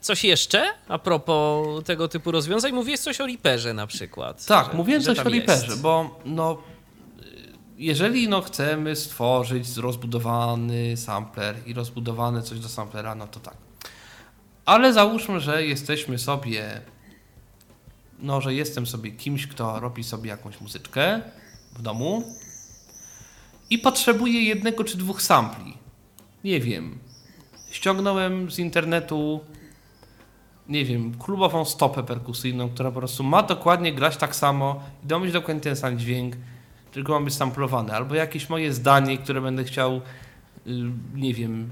[0.01, 2.72] Coś jeszcze a propos tego typu rozwiązań?
[2.72, 4.45] Mówiłeś coś o Reaperze na przykład.
[4.45, 5.82] Tak, że- mówiłem że coś o Reaperze, jest.
[5.82, 6.57] bo no,
[7.78, 13.53] jeżeli no, chcemy stworzyć rozbudowany sampler i rozbudowane coś do samplera, no to tak.
[14.66, 16.82] Ale załóżmy, że jesteśmy sobie,
[18.20, 21.22] no, że jestem sobie kimś, kto robi sobie jakąś muzyczkę
[21.74, 22.24] w domu
[23.70, 25.78] i potrzebuję jednego czy dwóch sampli.
[26.43, 26.99] Nie wiem.
[27.72, 29.41] Ściągnąłem z internetu
[30.72, 35.32] nie wiem, klubową stopę perkusyjną, która po prostu ma dokładnie grać tak samo i mieć
[35.34, 36.36] dokładnie ten sam dźwięk,
[36.91, 37.93] tylko ma być samplowane.
[37.93, 40.01] Albo jakieś moje zdanie, które będę chciał, y,
[41.16, 41.72] nie wiem,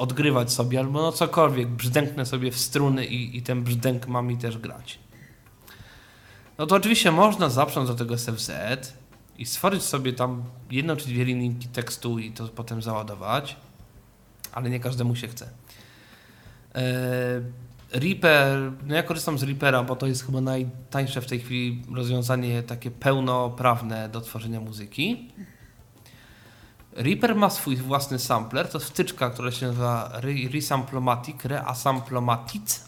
[0.00, 3.64] odgrywać sobie, albo no cokolwiek, brzdęknę sobie w struny i, i ten
[4.08, 4.98] ma mi też grać.
[6.58, 8.50] No to oczywiście można zaprząc do tego SFZ
[9.38, 13.56] i stworzyć sobie tam jedną czy dwie linijki tekstu i to potem załadować,
[14.52, 15.48] ale nie każdemu się chce.
[16.74, 16.82] Eee,
[17.92, 22.62] Reaper, no ja korzystam z Reapera, bo to jest chyba najtańsze w tej chwili rozwiązanie
[22.62, 25.28] takie pełnoprawne do tworzenia muzyki.
[26.92, 32.84] Reaper ma swój własny sampler, to wtyczka, która się nazywa Re- Resamplomatic, Reasamplomatic.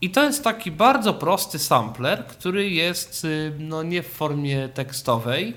[0.00, 5.54] I to jest taki bardzo prosty sampler, który jest y, no, nie w formie tekstowej,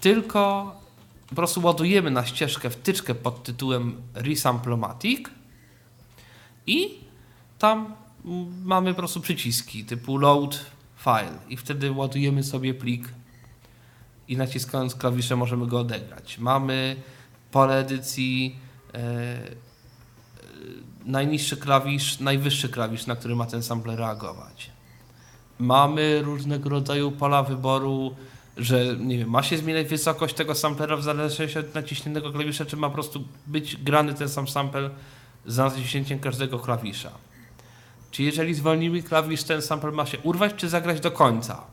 [0.00, 0.74] tylko
[1.28, 5.28] po prostu ładujemy na ścieżkę wtyczkę pod tytułem Resamplomatic
[6.66, 7.00] i
[7.58, 7.94] tam
[8.64, 10.60] mamy po prostu przyciski typu load
[10.96, 13.08] file i wtedy ładujemy sobie plik
[14.28, 16.38] i naciskając klawisze możemy go odegrać.
[16.38, 16.96] Mamy
[17.50, 18.56] pole edycji
[18.94, 19.52] e, e,
[21.04, 24.70] najniższy klawisz, najwyższy klawisz, na który ma ten sampler reagować.
[25.58, 28.14] Mamy różnego rodzaju pola wyboru,
[28.56, 32.76] że nie wiem, ma się zmieniać wysokość tego samplera w zależności od naciśniętego klawisza, czy
[32.76, 34.90] ma po prostu być grany ten sam sample
[35.46, 37.10] z naciśnięciem każdego klawisza.
[38.10, 41.64] Czy jeżeli zwolnimy klawisz, ten sample ma się urwać, czy zagrać do końca?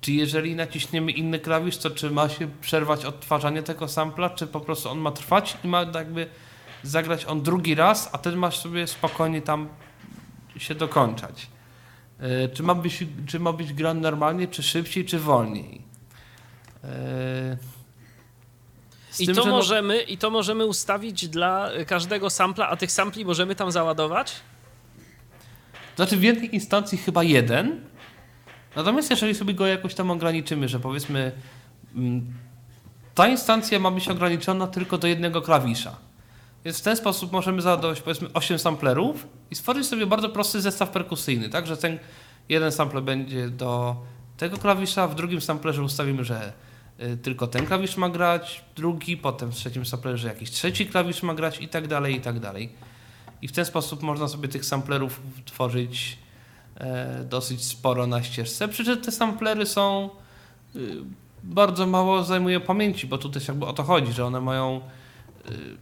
[0.00, 4.60] Czy jeżeli naciśniemy inny klawisz, to czy ma się przerwać odtwarzanie tego sampla, czy po
[4.60, 6.26] prostu on ma trwać i ma jakby
[6.82, 9.68] zagrać on drugi raz, a ten masz sobie spokojnie tam
[10.56, 11.46] się dokończać?
[12.20, 15.82] E, Czy ma być, czy ma być grany normalnie, czy szybciej, czy wolniej?
[16.84, 17.56] E,
[19.18, 23.54] I to, no- możemy, I to możemy ustawić dla każdego sampla, a tych sampli możemy
[23.54, 24.32] tam załadować?
[25.96, 27.89] Znaczy w jednej instancji chyba jeden.
[28.76, 31.32] Natomiast jeżeli sobie go jakoś tam ograniczymy, że powiedzmy
[31.96, 32.32] mm,
[33.14, 35.96] ta instancja ma być ograniczona tylko do jednego klawisza.
[36.64, 40.90] Więc w ten sposób możemy załadować powiedzmy 8 samplerów i stworzyć sobie bardzo prosty zestaw
[40.90, 41.66] perkusyjny, tak?
[41.66, 41.98] Że ten
[42.48, 43.96] jeden sampler będzie do
[44.36, 46.52] tego klawisza, w drugim samplerze ustawimy, że
[47.00, 51.34] y, tylko ten klawisz ma grać, drugi, potem w trzecim samplerze jakiś trzeci klawisz ma
[51.34, 52.72] grać i tak dalej, i tak dalej.
[53.42, 56.18] I w ten sposób można sobie tych samplerów tworzyć
[57.24, 58.68] dosyć sporo na ścieżce.
[58.68, 60.10] Przy czym te samplery są
[60.76, 60.96] y,
[61.42, 64.80] bardzo mało zajmują pamięci, bo tu też jakby o to chodzi, że one mają
[65.50, 65.76] y,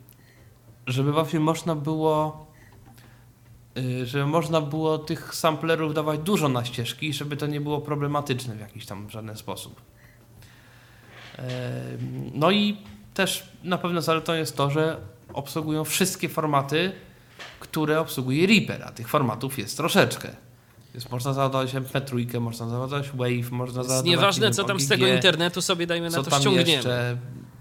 [0.87, 2.47] żeby właśnie można było
[3.79, 8.57] y, żeby można było tych samplerów dawać dużo na ścieżki, żeby to nie było problematyczne
[8.57, 9.81] w jakiś tam żaden sposób.
[11.39, 12.77] Em, No i
[13.15, 15.01] też na pewno zaletą jest to, że
[15.33, 16.93] obsługują wszystkie formaty,
[17.61, 20.48] które obsługuje Reaper, a tych formatów jest troszeczkę.
[20.95, 24.89] Więc można załadować MP3, można załadować Wave, można Jest załadować nieważne, nie co tam z
[24.89, 26.71] tego internetu sobie, dajmy na to, ściągniemy.
[26.71, 27.17] jeszcze.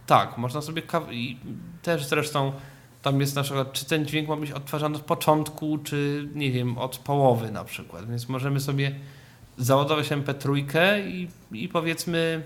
[0.06, 1.38] Tak, można sobie i
[1.82, 2.52] też zresztą
[3.02, 6.78] tam jest na przykład, czy ten dźwięk ma być odtwarzany od początku, czy nie wiem,
[6.78, 8.10] od połowy na przykład.
[8.10, 8.96] Więc możemy sobie
[9.58, 10.64] załadować MP3
[11.08, 12.44] i, i powiedzmy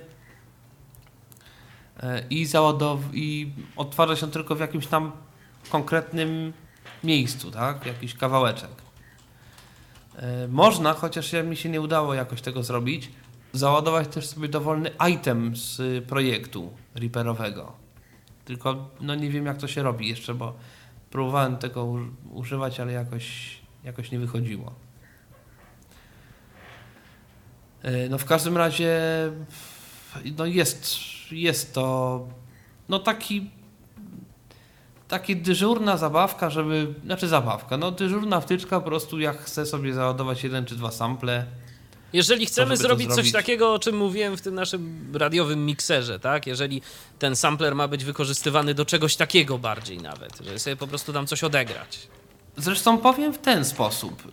[2.03, 5.11] e, i załadow- i odtwarza się tylko w jakimś tam
[5.69, 6.53] konkretnym
[7.03, 7.85] miejscu, tak?
[7.85, 8.69] Jakiś kawałeczek.
[10.21, 13.11] E, Można, chociaż mi się nie udało jakoś tego zrobić,
[13.53, 17.71] załadować też sobie dowolny item z projektu Reaperowego.
[18.45, 20.53] Tylko no nie wiem jak to się robi jeszcze, bo
[21.09, 21.97] próbowałem tego
[22.31, 24.73] używać, ale jakoś, jakoś nie wychodziło.
[27.83, 28.99] E, No w każdym razie
[30.37, 30.95] no jest,
[31.31, 32.27] jest to
[32.89, 33.49] no taki
[35.11, 40.43] taki dyżurna zabawka, żeby, znaczy zabawka, no dyżurna wtyczka po prostu jak chcę sobie załadować
[40.43, 41.45] jeden czy dwa sample.
[42.13, 43.33] Jeżeli chcemy to zrobić coś zrobić?
[43.33, 46.47] takiego, o czym mówiłem w tym naszym radiowym mikserze, tak?
[46.47, 46.81] Jeżeli
[47.19, 51.27] ten sampler ma być wykorzystywany do czegoś takiego bardziej nawet, żeby sobie po prostu tam
[51.27, 52.07] coś odegrać.
[52.57, 54.31] Zresztą powiem w ten sposób.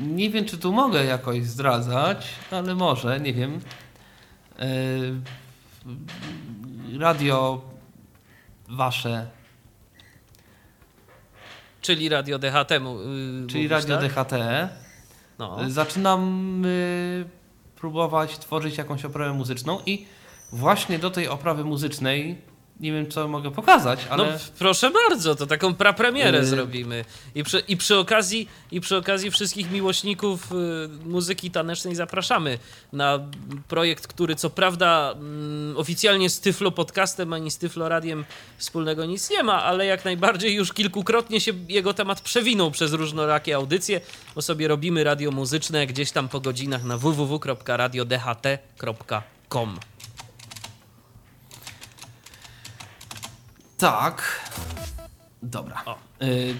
[0.00, 3.60] Nie wiem, czy tu mogę jakoś zdradzać, ale może, nie wiem.
[4.58, 5.20] Yy,
[6.98, 7.60] Radio
[8.68, 9.26] wasze,
[11.86, 12.78] Czyli radio DHT, yy,
[13.48, 14.12] czyli mówisz, Radio tak?
[14.12, 14.32] DHT,
[15.38, 15.58] No.
[15.70, 17.24] zaczynam yy,
[17.76, 20.06] próbować tworzyć jakąś oprawę muzyczną i
[20.52, 22.38] właśnie do tej oprawy muzycznej
[22.80, 24.24] nie wiem, co mogę pokazać, ale...
[24.24, 26.46] No proszę bardzo, to taką prapremierę Yy.
[26.46, 27.04] zrobimy.
[27.34, 30.54] I przy, i, przy okazji, I przy okazji wszystkich miłośników y,
[31.08, 32.58] muzyki tanecznej zapraszamy
[32.92, 33.18] na
[33.68, 38.24] projekt, który co prawda mm, oficjalnie z Tyflo Podcastem ani z Tyflo Radiem
[38.58, 43.56] wspólnego nic nie ma, ale jak najbardziej już kilkukrotnie się jego temat przewinął przez różnorakie
[43.56, 44.00] audycje,
[44.34, 49.78] bo sobie robimy radio muzyczne gdzieś tam po godzinach na www.radiodht.com.
[53.76, 54.50] Tak.
[55.42, 55.84] Dobra.
[56.22, 56.54] Y,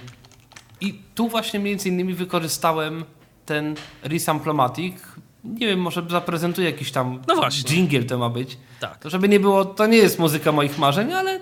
[0.80, 3.04] I tu właśnie między innymi wykorzystałem
[3.46, 4.96] ten Resamplomatic.
[5.44, 7.70] Nie wiem, może zaprezentuję jakiś tam No właśnie.
[7.70, 8.58] jingle to ma być.
[8.80, 8.98] Tak.
[8.98, 11.40] To żeby nie było, to nie jest muzyka moich marzeń, ale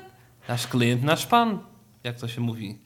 [0.49, 1.59] nasz klient, nasz pan,
[2.05, 2.79] jak to się mówi.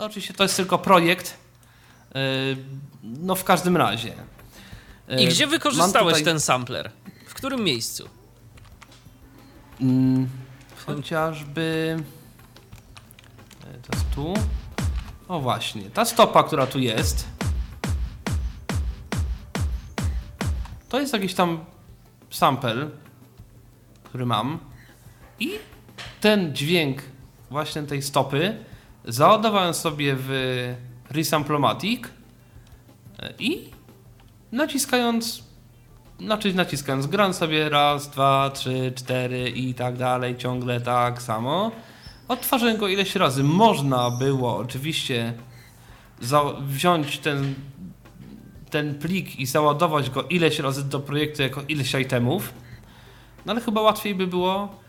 [0.00, 1.36] No oczywiście to jest tylko projekt.
[2.14, 2.20] Yy,
[3.02, 4.12] No w każdym razie.
[5.18, 6.90] I gdzie mam wykorzystałeś tutaj- ten sampler?
[7.26, 8.08] W którym miejscu?
[9.80, 10.28] Mm,
[10.86, 11.96] chociażby.
[13.62, 14.34] e, To jest tu.
[15.28, 17.26] O właśnie, ta stopa, która tu jest.
[20.88, 21.64] To jest jakiś tam
[22.30, 22.88] sample,
[24.04, 24.58] który mam.
[25.40, 25.50] I
[26.20, 27.02] ten dźwięk
[27.50, 28.64] właśnie tej stopy
[29.12, 30.30] załadowałem sobie w
[31.10, 32.02] Resamplomatic
[33.18, 33.70] e, i
[34.52, 35.50] naciskając
[36.20, 41.70] znaczy naciskając grałem sobie raz, dwa, trzy, cztery i tak dalej, ciągle tak samo.
[42.28, 43.44] Odtwarzałem go ileś razy.
[43.44, 45.34] Można było oczywiście
[46.60, 47.54] wziąć ten,
[48.70, 52.52] ten plik i załadować go ileś razy do projektu jako ileś itemów.
[53.46, 54.79] No ale chyba łatwiej by było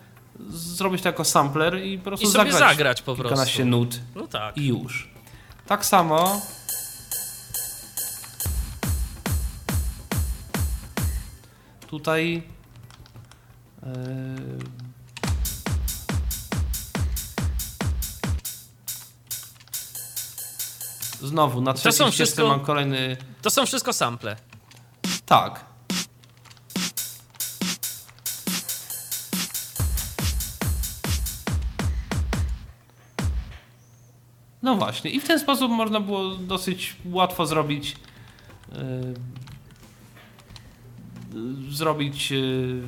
[0.49, 3.65] zrobić to jako sampler i po prostu I sobie zagrać, zagrać po kilkanaście prostu.
[3.69, 4.57] nut No tak.
[4.57, 5.09] i już.
[5.67, 6.41] Tak samo
[11.87, 12.43] tutaj
[13.83, 13.91] yy,
[21.21, 24.35] znowu na trzeciej ścieżce wszystko- mam kolejny To są wszystko sample.
[25.25, 25.65] tak
[34.71, 37.95] No właśnie, i w ten sposób można było dosyć łatwo zrobić.
[38.71, 39.13] Yy,
[41.71, 42.81] zrobić yy,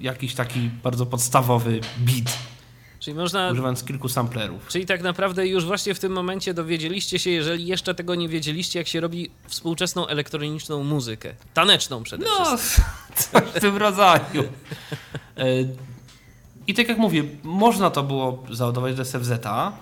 [0.00, 2.38] jakiś taki bardzo podstawowy beat,
[3.00, 3.50] Czyli można.
[3.52, 4.66] używając kilku samplerów.
[4.68, 8.78] Czyli tak naprawdę już właśnie w tym momencie dowiedzieliście się, jeżeli jeszcze tego nie wiedzieliście,
[8.78, 11.34] jak się robi współczesną elektroniczną muzykę.
[11.54, 12.84] Taneczną przede No, wszystkim.
[13.32, 14.42] coś w tym rodzaju.
[15.36, 15.76] Yy,
[16.66, 19.72] I tak jak mówię, można to było załadować do SFZ-a,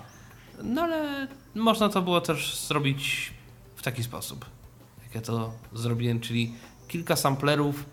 [0.65, 3.33] no ale można to było też zrobić
[3.75, 4.45] w taki sposób,
[5.03, 6.53] jak ja to zrobiłem, czyli
[6.87, 7.85] kilka samplerów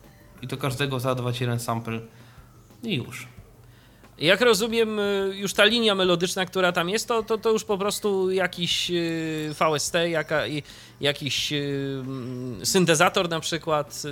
[0.43, 2.01] i do każdego załadować jeden sample
[2.83, 3.29] i już.
[4.19, 7.79] Jak rozumiem, y, już ta linia melodyczna, która tam jest, to, to, to już po
[7.79, 10.43] prostu jakiś y, VST, jaka,
[11.01, 14.03] jakiś y, mm, syntezator na przykład.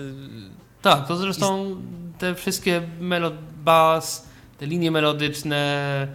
[0.82, 1.76] Tak, to zresztą
[2.18, 3.34] te wszystkie melod
[3.64, 6.08] bass, te linie melodyczne,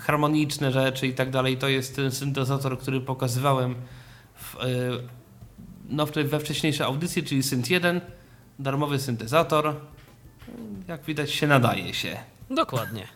[0.00, 3.74] harmoniczne rzeczy i tak dalej, to jest ten syntezator, który pokazywałem
[4.34, 4.58] w, y,
[5.88, 8.00] no, we wcześniejszej audycji, czyli Synth 1,
[8.58, 9.74] darmowy syntezator.
[10.88, 12.18] Jak widać się nadaje się.
[12.50, 13.08] Dokładnie.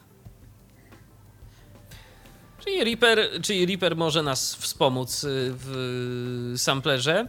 [2.64, 7.26] Czyli Reaper, czyli Reaper może nas wspomóc y, w samplerze.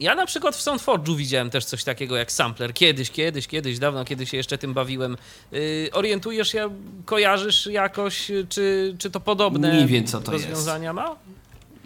[0.00, 2.74] Y, Ja na przykład w SoundForge'u widziałem też coś takiego jak sampler.
[2.74, 5.16] Kiedyś, kiedyś, kiedyś, dawno, kiedy się jeszcze tym bawiłem.
[5.52, 6.70] Yy, orientujesz się,
[7.04, 11.16] kojarzysz jakoś, czy, czy to podobne Nie wiem, co to rozwiązania ma?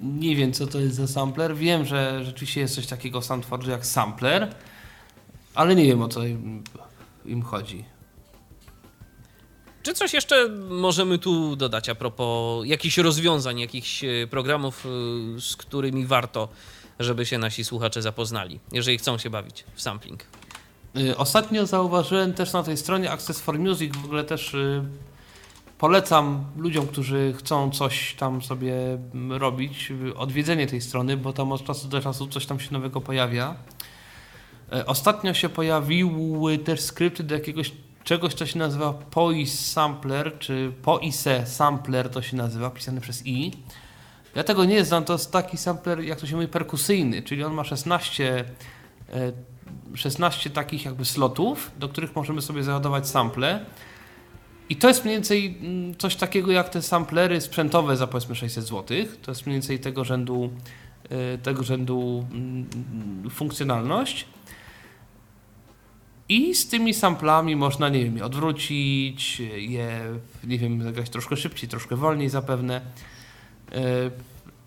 [0.03, 1.57] Nie wiem, co to jest za sampler.
[1.57, 4.55] Wiem, że rzeczywiście jest coś takiego w SoundForge jak sampler,
[5.55, 6.65] ale nie wiem, o co im,
[7.25, 7.85] im chodzi.
[9.83, 15.57] Czy coś jeszcze możemy tu dodać a propos jakichś rozwiązań, jakichś e, programów, e, z
[15.57, 16.49] którymi warto,
[17.05, 20.25] żeby się nasi słuchacze zapoznali, jeżeli chcą się bawić w sampling?
[20.97, 24.85] Y, ostatnio zauważyłem też na tej stronie Access for Music, w ogóle też y,
[25.79, 28.75] polecam ludziom, którzy chcą coś tam sobie
[29.15, 32.73] mm, robić, y, odwiedzenie tej strony, bo tam od czasu do czasu coś tam się
[32.73, 33.55] nowego pojawia.
[34.87, 37.73] Ostatnio się pojawiły też skrypty do jakiegoś
[38.05, 43.53] czegoś, co się nazywa POIS Sampler, czy POISE Sampler to się nazywa, pisane przez i.
[44.35, 47.55] Ja tego nie znam, to jest taki sampler, jak to się mówi, perkusyjny, czyli on
[47.55, 48.45] ma 16,
[49.95, 53.65] 16 e, takich jakby slotów, do których możemy sobie załadować sample.
[54.69, 58.65] I to jest mniej więcej mm, coś takiego jak te samplery sprzętowe za powiedzmy 600
[58.65, 58.97] zł.
[59.23, 60.51] To jest mniej więcej tego rzędu,
[61.11, 64.27] e, tego rzędu mm, funkcjonalność.
[66.29, 70.01] I z tymi samplami można, nie wiem, odwrócić, je,
[70.45, 72.81] nie wiem, zagrać troszkę szybciej, troszkę wolniej zapewne.
[73.73, 73.81] E,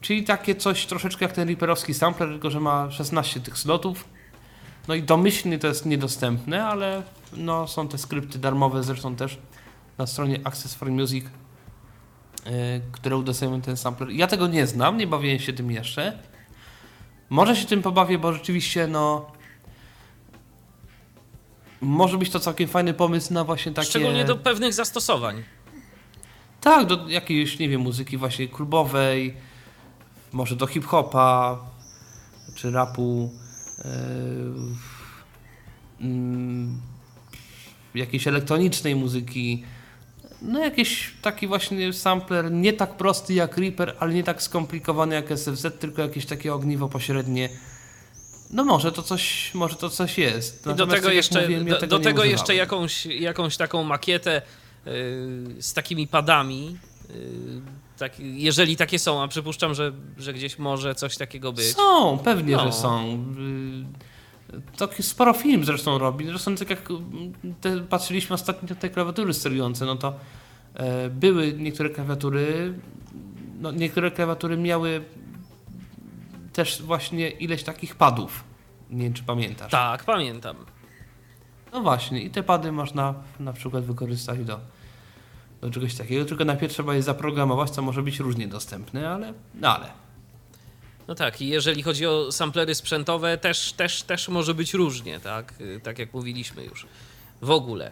[0.01, 4.05] czyli takie coś troszeczkę jak ten Reaperowski sampler, tylko że ma 16 tych slotów.
[4.87, 7.03] No i domyślnie to jest niedostępne, ale
[7.33, 9.37] no, są te skrypty darmowe zresztą też
[9.97, 11.25] na stronie Access for Music,
[12.45, 14.09] e, które udostępniają ten sampler.
[14.09, 16.19] Ja tego nie znam, nie bawiłem się tym jeszcze.
[17.29, 19.31] Może się tym pobawię, bo rzeczywiście no
[21.81, 23.89] może być to całkiem fajny pomysł na właśnie takie...
[23.89, 25.43] Szczególnie do pewnych zastosowań.
[26.65, 29.33] Tak, do jakiejś, nie wiem, muzyki właśnie klubowej,
[30.31, 31.59] może do hip-hopa,
[32.55, 33.31] czy rapu,
[35.99, 36.67] yy, yy,
[37.95, 39.63] jakiejś elektronicznej muzyki.
[40.41, 45.31] No jakiś taki właśnie sampler, nie tak prosty jak Reaper, ale nie tak skomplikowany jak
[45.37, 47.49] SFZ, tylko jakieś takie ogniwo pośrednie.
[48.51, 50.67] No może to coś, może to coś jest.
[50.67, 54.41] I do tego tak jeszcze, mówiłem, ja do, do tego jeszcze jakąś, jakąś taką makietę
[55.59, 56.77] z takimi padami.
[57.09, 57.15] Yy,
[57.97, 61.65] tak, jeżeli takie są, a przypuszczam, że, że gdzieś może coś takiego być.
[61.65, 62.65] Są, pewnie, no.
[62.65, 63.25] że są.
[64.77, 66.25] To sporo film zresztą robi.
[66.25, 66.89] Zresztą tak jak
[67.61, 70.13] te, patrzyliśmy ostatnio na te klawiatury sterujące, no to
[70.73, 72.73] e, były niektóre klawiatury,
[73.59, 75.03] no niektóre klawiatury miały
[76.53, 78.43] też właśnie ileś takich padów.
[78.89, 79.71] Nie wiem, czy pamiętasz.
[79.71, 80.55] Tak, pamiętam.
[81.73, 84.59] No właśnie, i te pady można na przykład wykorzystać do,
[85.61, 89.75] do czegoś takiego, tylko najpierw trzeba je zaprogramować, co może być różnie dostępne, ale, no
[89.75, 89.91] ale.
[91.07, 95.53] No tak, i jeżeli chodzi o samplery sprzętowe, też, też, też może być różnie, tak?
[95.83, 96.87] Tak jak mówiliśmy już.
[97.41, 97.91] W ogóle,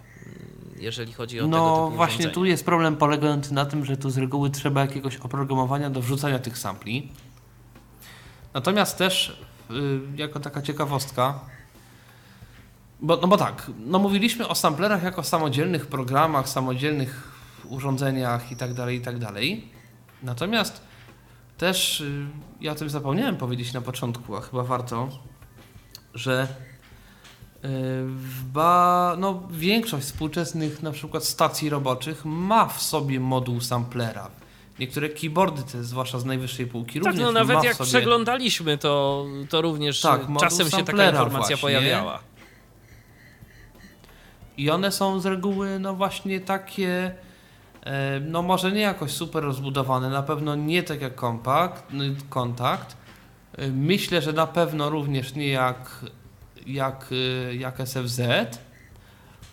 [0.80, 4.18] jeżeli chodzi o no, No właśnie, tu jest problem polegający na tym, że tu z
[4.18, 7.10] reguły trzeba jakiegoś oprogramowania do wrzucania tych sampli.
[8.54, 9.42] Natomiast też,
[9.72, 9.74] y,
[10.16, 11.40] jako taka ciekawostka,
[13.02, 17.33] bo, no bo tak, no mówiliśmy o samplerach jako samodzielnych programach, samodzielnych
[17.66, 19.68] urządzeniach i tak dalej, i tak dalej.
[20.24, 20.82] Natomiast
[21.58, 22.26] też, y,
[22.62, 25.10] ja o tym zapomniałem powiedzieć na początku, a chyba warto,
[26.14, 26.48] że
[27.66, 27.68] y,
[28.54, 34.30] ba, no, większość współczesnych na przykład stacji roboczych ma w sobie moduł samplera.
[34.80, 37.88] Niektóre keyboardy, te, zwłaszcza z najwyższej półki, tak, również no nawet jak sobie...
[37.88, 41.58] przeglądaliśmy, to, to również tak, czasem się taka informacja właśnie.
[41.58, 42.20] pojawiała.
[44.58, 47.16] I one są z reguły, no właśnie takie,
[48.22, 51.84] no może nie jakoś super rozbudowane, na pewno nie tak jak kompakt,
[52.30, 52.98] kontakt.
[53.72, 56.06] Myślę, że na pewno również nie jak,
[56.68, 57.10] jak,
[57.50, 58.22] e, jak SFZ,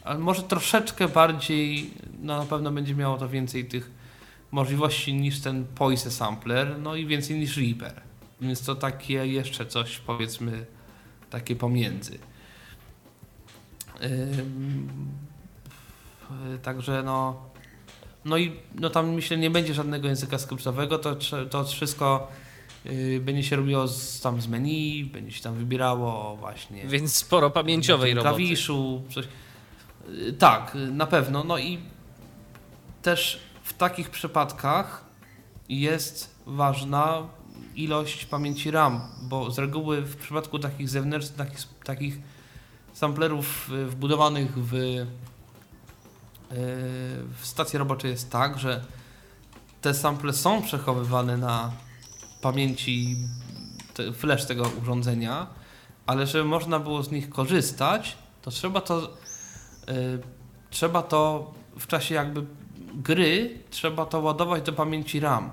[0.05, 1.91] ale może troszeczkę bardziej,
[2.23, 3.91] no na pewno będzie miało to więcej tych
[4.51, 8.01] możliwości niż ten Poise Sampler, no i więcej niż Reaper.
[8.41, 10.67] Więc to takie jeszcze coś, powiedzmy,
[11.31, 12.19] takie pomiędzy.
[14.01, 14.19] Yy,
[16.63, 17.50] także no,
[18.25, 21.17] no i no tam myślę nie będzie żadnego języka skryptowego, to,
[21.51, 22.29] to wszystko
[22.85, 26.87] yy, będzie się robiło z, tam z menu, będzie się tam wybierało właśnie.
[26.87, 28.29] Więc sporo pamięciowej roboty.
[28.29, 29.29] Klawiszu, coś.
[30.09, 31.45] Yy, tak, na pewno.
[31.45, 31.79] No i
[33.03, 35.05] też w takich przypadkach
[35.69, 37.29] jest ważna
[37.75, 42.19] ilość pamięci RAM, bo z reguły w przypadku takich zewnętrznych, takich, takich
[42.93, 45.07] samplerów y, wbudowanych w, y,
[46.51, 48.85] w stacje robocze jest tak, że
[49.81, 51.73] te sample są przechowywane na
[52.41, 53.17] pamięci
[54.15, 55.47] flash tego urządzenia,
[56.07, 59.17] ale żeby można było z nich korzystać, to trzeba to,
[59.89, 60.19] y,
[60.71, 62.47] trzeba to w czasie jakby
[62.95, 65.51] gry, trzeba to ładować do pamięci RAM.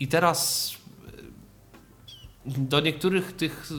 [0.00, 0.70] I teraz
[2.46, 3.70] y, do niektórych tych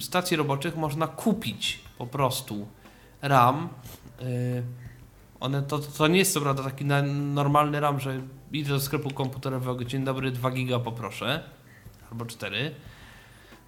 [0.00, 2.68] stacji roboczych można kupić po prostu
[3.22, 3.68] RAM.
[4.22, 4.62] Y,
[5.40, 8.20] one to, to nie jest co prawda taki normalny RAM, że
[8.52, 11.42] idę do sklepu komputerowego, dzień dobry, 2 giga poproszę,
[12.10, 12.74] albo 4,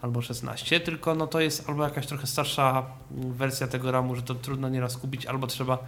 [0.02, 4.22] albo 16, tylko no to jest albo jakaś trochę starsza mm, wersja tego RAMu, że
[4.22, 5.78] to trudno nieraz kupić, albo trzeba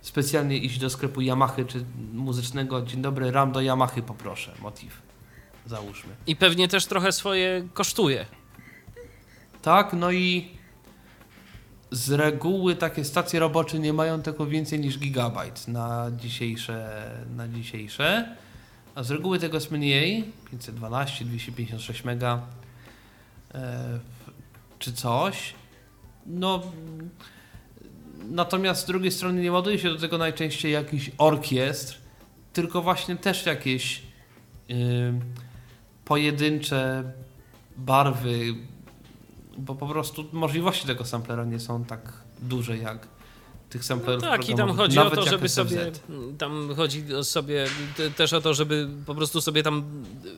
[0.00, 5.02] specjalnie iść do sklepu Yamahy czy muzycznego, dzień dobry, RAM do Yamahy poproszę, motyw,
[5.66, 6.10] załóżmy.
[6.26, 8.26] I pewnie też trochę swoje kosztuje.
[9.62, 10.50] Tak, no i
[11.92, 18.36] z reguły takie stacje robocze nie mają tego więcej niż gigabajt na dzisiejsze, na dzisiejsze.
[18.94, 22.40] A z reguły tego jest mniej, 512, 256 mega
[23.54, 23.98] e,
[24.78, 25.54] czy coś.
[26.26, 26.62] No
[28.30, 31.98] natomiast z drugiej strony nie ładuje się do tego najczęściej jakiś orkiestr,
[32.52, 34.02] tylko właśnie też jakieś
[34.70, 34.74] y,
[36.04, 37.12] pojedyncze
[37.76, 38.54] barwy,
[39.58, 43.08] bo po prostu możliwości tego samplera nie są tak duże jak
[43.70, 45.54] tych samplerów Tak, i tam chodzi o to, żeby SFZ.
[45.54, 45.92] sobie.
[46.38, 47.66] Tam chodzi o sobie
[47.96, 50.30] te- też o to, żeby po prostu sobie tam y,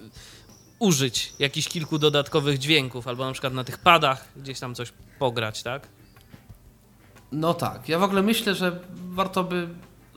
[0.78, 5.62] użyć jakichś kilku dodatkowych dźwięków, albo na przykład na tych padach gdzieś tam coś pograć,
[5.62, 5.88] tak?
[7.32, 9.68] No tak, ja w ogóle myślę, że warto by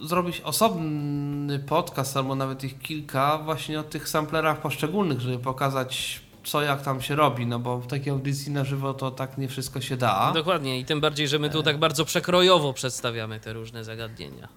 [0.03, 6.61] zrobić osobny podcast, albo nawet ich kilka, właśnie o tych samplerach poszczególnych, żeby pokazać co
[6.61, 9.81] jak tam się robi, no bo w takiej audycji na żywo to tak nie wszystko
[9.81, 10.31] się da.
[10.33, 14.47] Dokładnie, i tym bardziej, że my tu tak bardzo przekrojowo przedstawiamy te różne zagadnienia.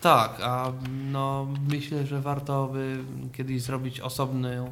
[0.00, 0.72] Tak, a
[1.12, 2.98] no myślę, że warto by
[3.32, 4.70] kiedyś zrobić osobny,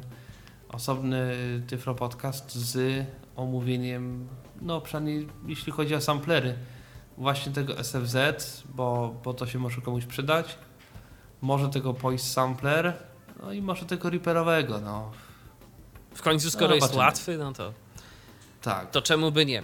[0.69, 1.33] osobny
[1.67, 3.05] Tyflo Podcast z
[3.35, 4.27] omówieniem,
[4.61, 6.55] no przynajmniej jeśli chodzi o samplery,
[7.17, 8.17] właśnie tego SFZ,
[8.75, 10.57] bo, bo to się może komuś przydać,
[11.41, 12.93] może tego Voice Sampler,
[13.43, 15.11] no i może tego Reaperowego, no
[16.15, 17.73] W końcu, skoro No, jest łatwy, no to,
[18.61, 18.91] tak.
[18.91, 19.63] to czemu by nie?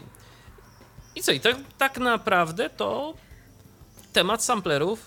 [1.15, 3.13] I co, i tak, tak naprawdę to
[4.13, 4.99] temat samplerów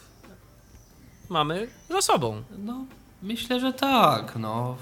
[1.28, 2.42] mamy za sobą.
[2.58, 2.84] No
[3.22, 4.76] myślę, że tak, no.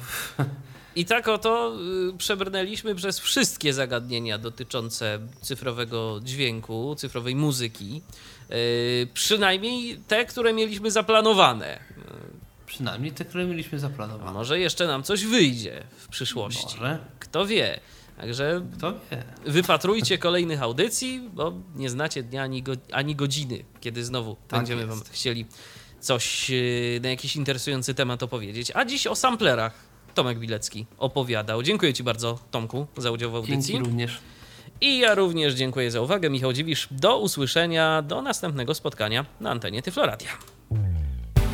[0.96, 1.76] I tak oto
[2.14, 8.02] y, przebrnęliśmy przez wszystkie zagadnienia dotyczące cyfrowego dźwięku, cyfrowej muzyki.
[8.50, 11.80] Y, przynajmniej te, które mieliśmy zaplanowane.
[12.70, 14.32] Przynajmniej te, które mieliśmy A zaplanowane.
[14.32, 16.76] może jeszcze nam coś wyjdzie w przyszłości.
[16.76, 17.80] Może, Kto wie.
[18.16, 19.24] Także kto wie.
[19.46, 24.82] wypatrujcie kolejnych audycji, bo nie znacie dnia ani, go, ani godziny, kiedy znowu Tak będziemy
[24.82, 24.94] jest.
[24.94, 25.46] wam chcieli
[26.00, 28.72] coś y, na jakiś interesujący temat opowiedzieć.
[28.74, 29.74] A dziś o samplerach
[30.14, 31.62] Tomek Bilecki opowiadał.
[31.62, 33.62] Dziękuję Ci bardzo, Tomku, za udział w audycji.
[33.74, 34.18] Dzięki również.
[34.80, 36.30] I ja również dziękuję za uwagę.
[36.30, 40.28] Michał Dziwisz, do usłyszenia, do następnego spotkania na antenie Tyfloradia.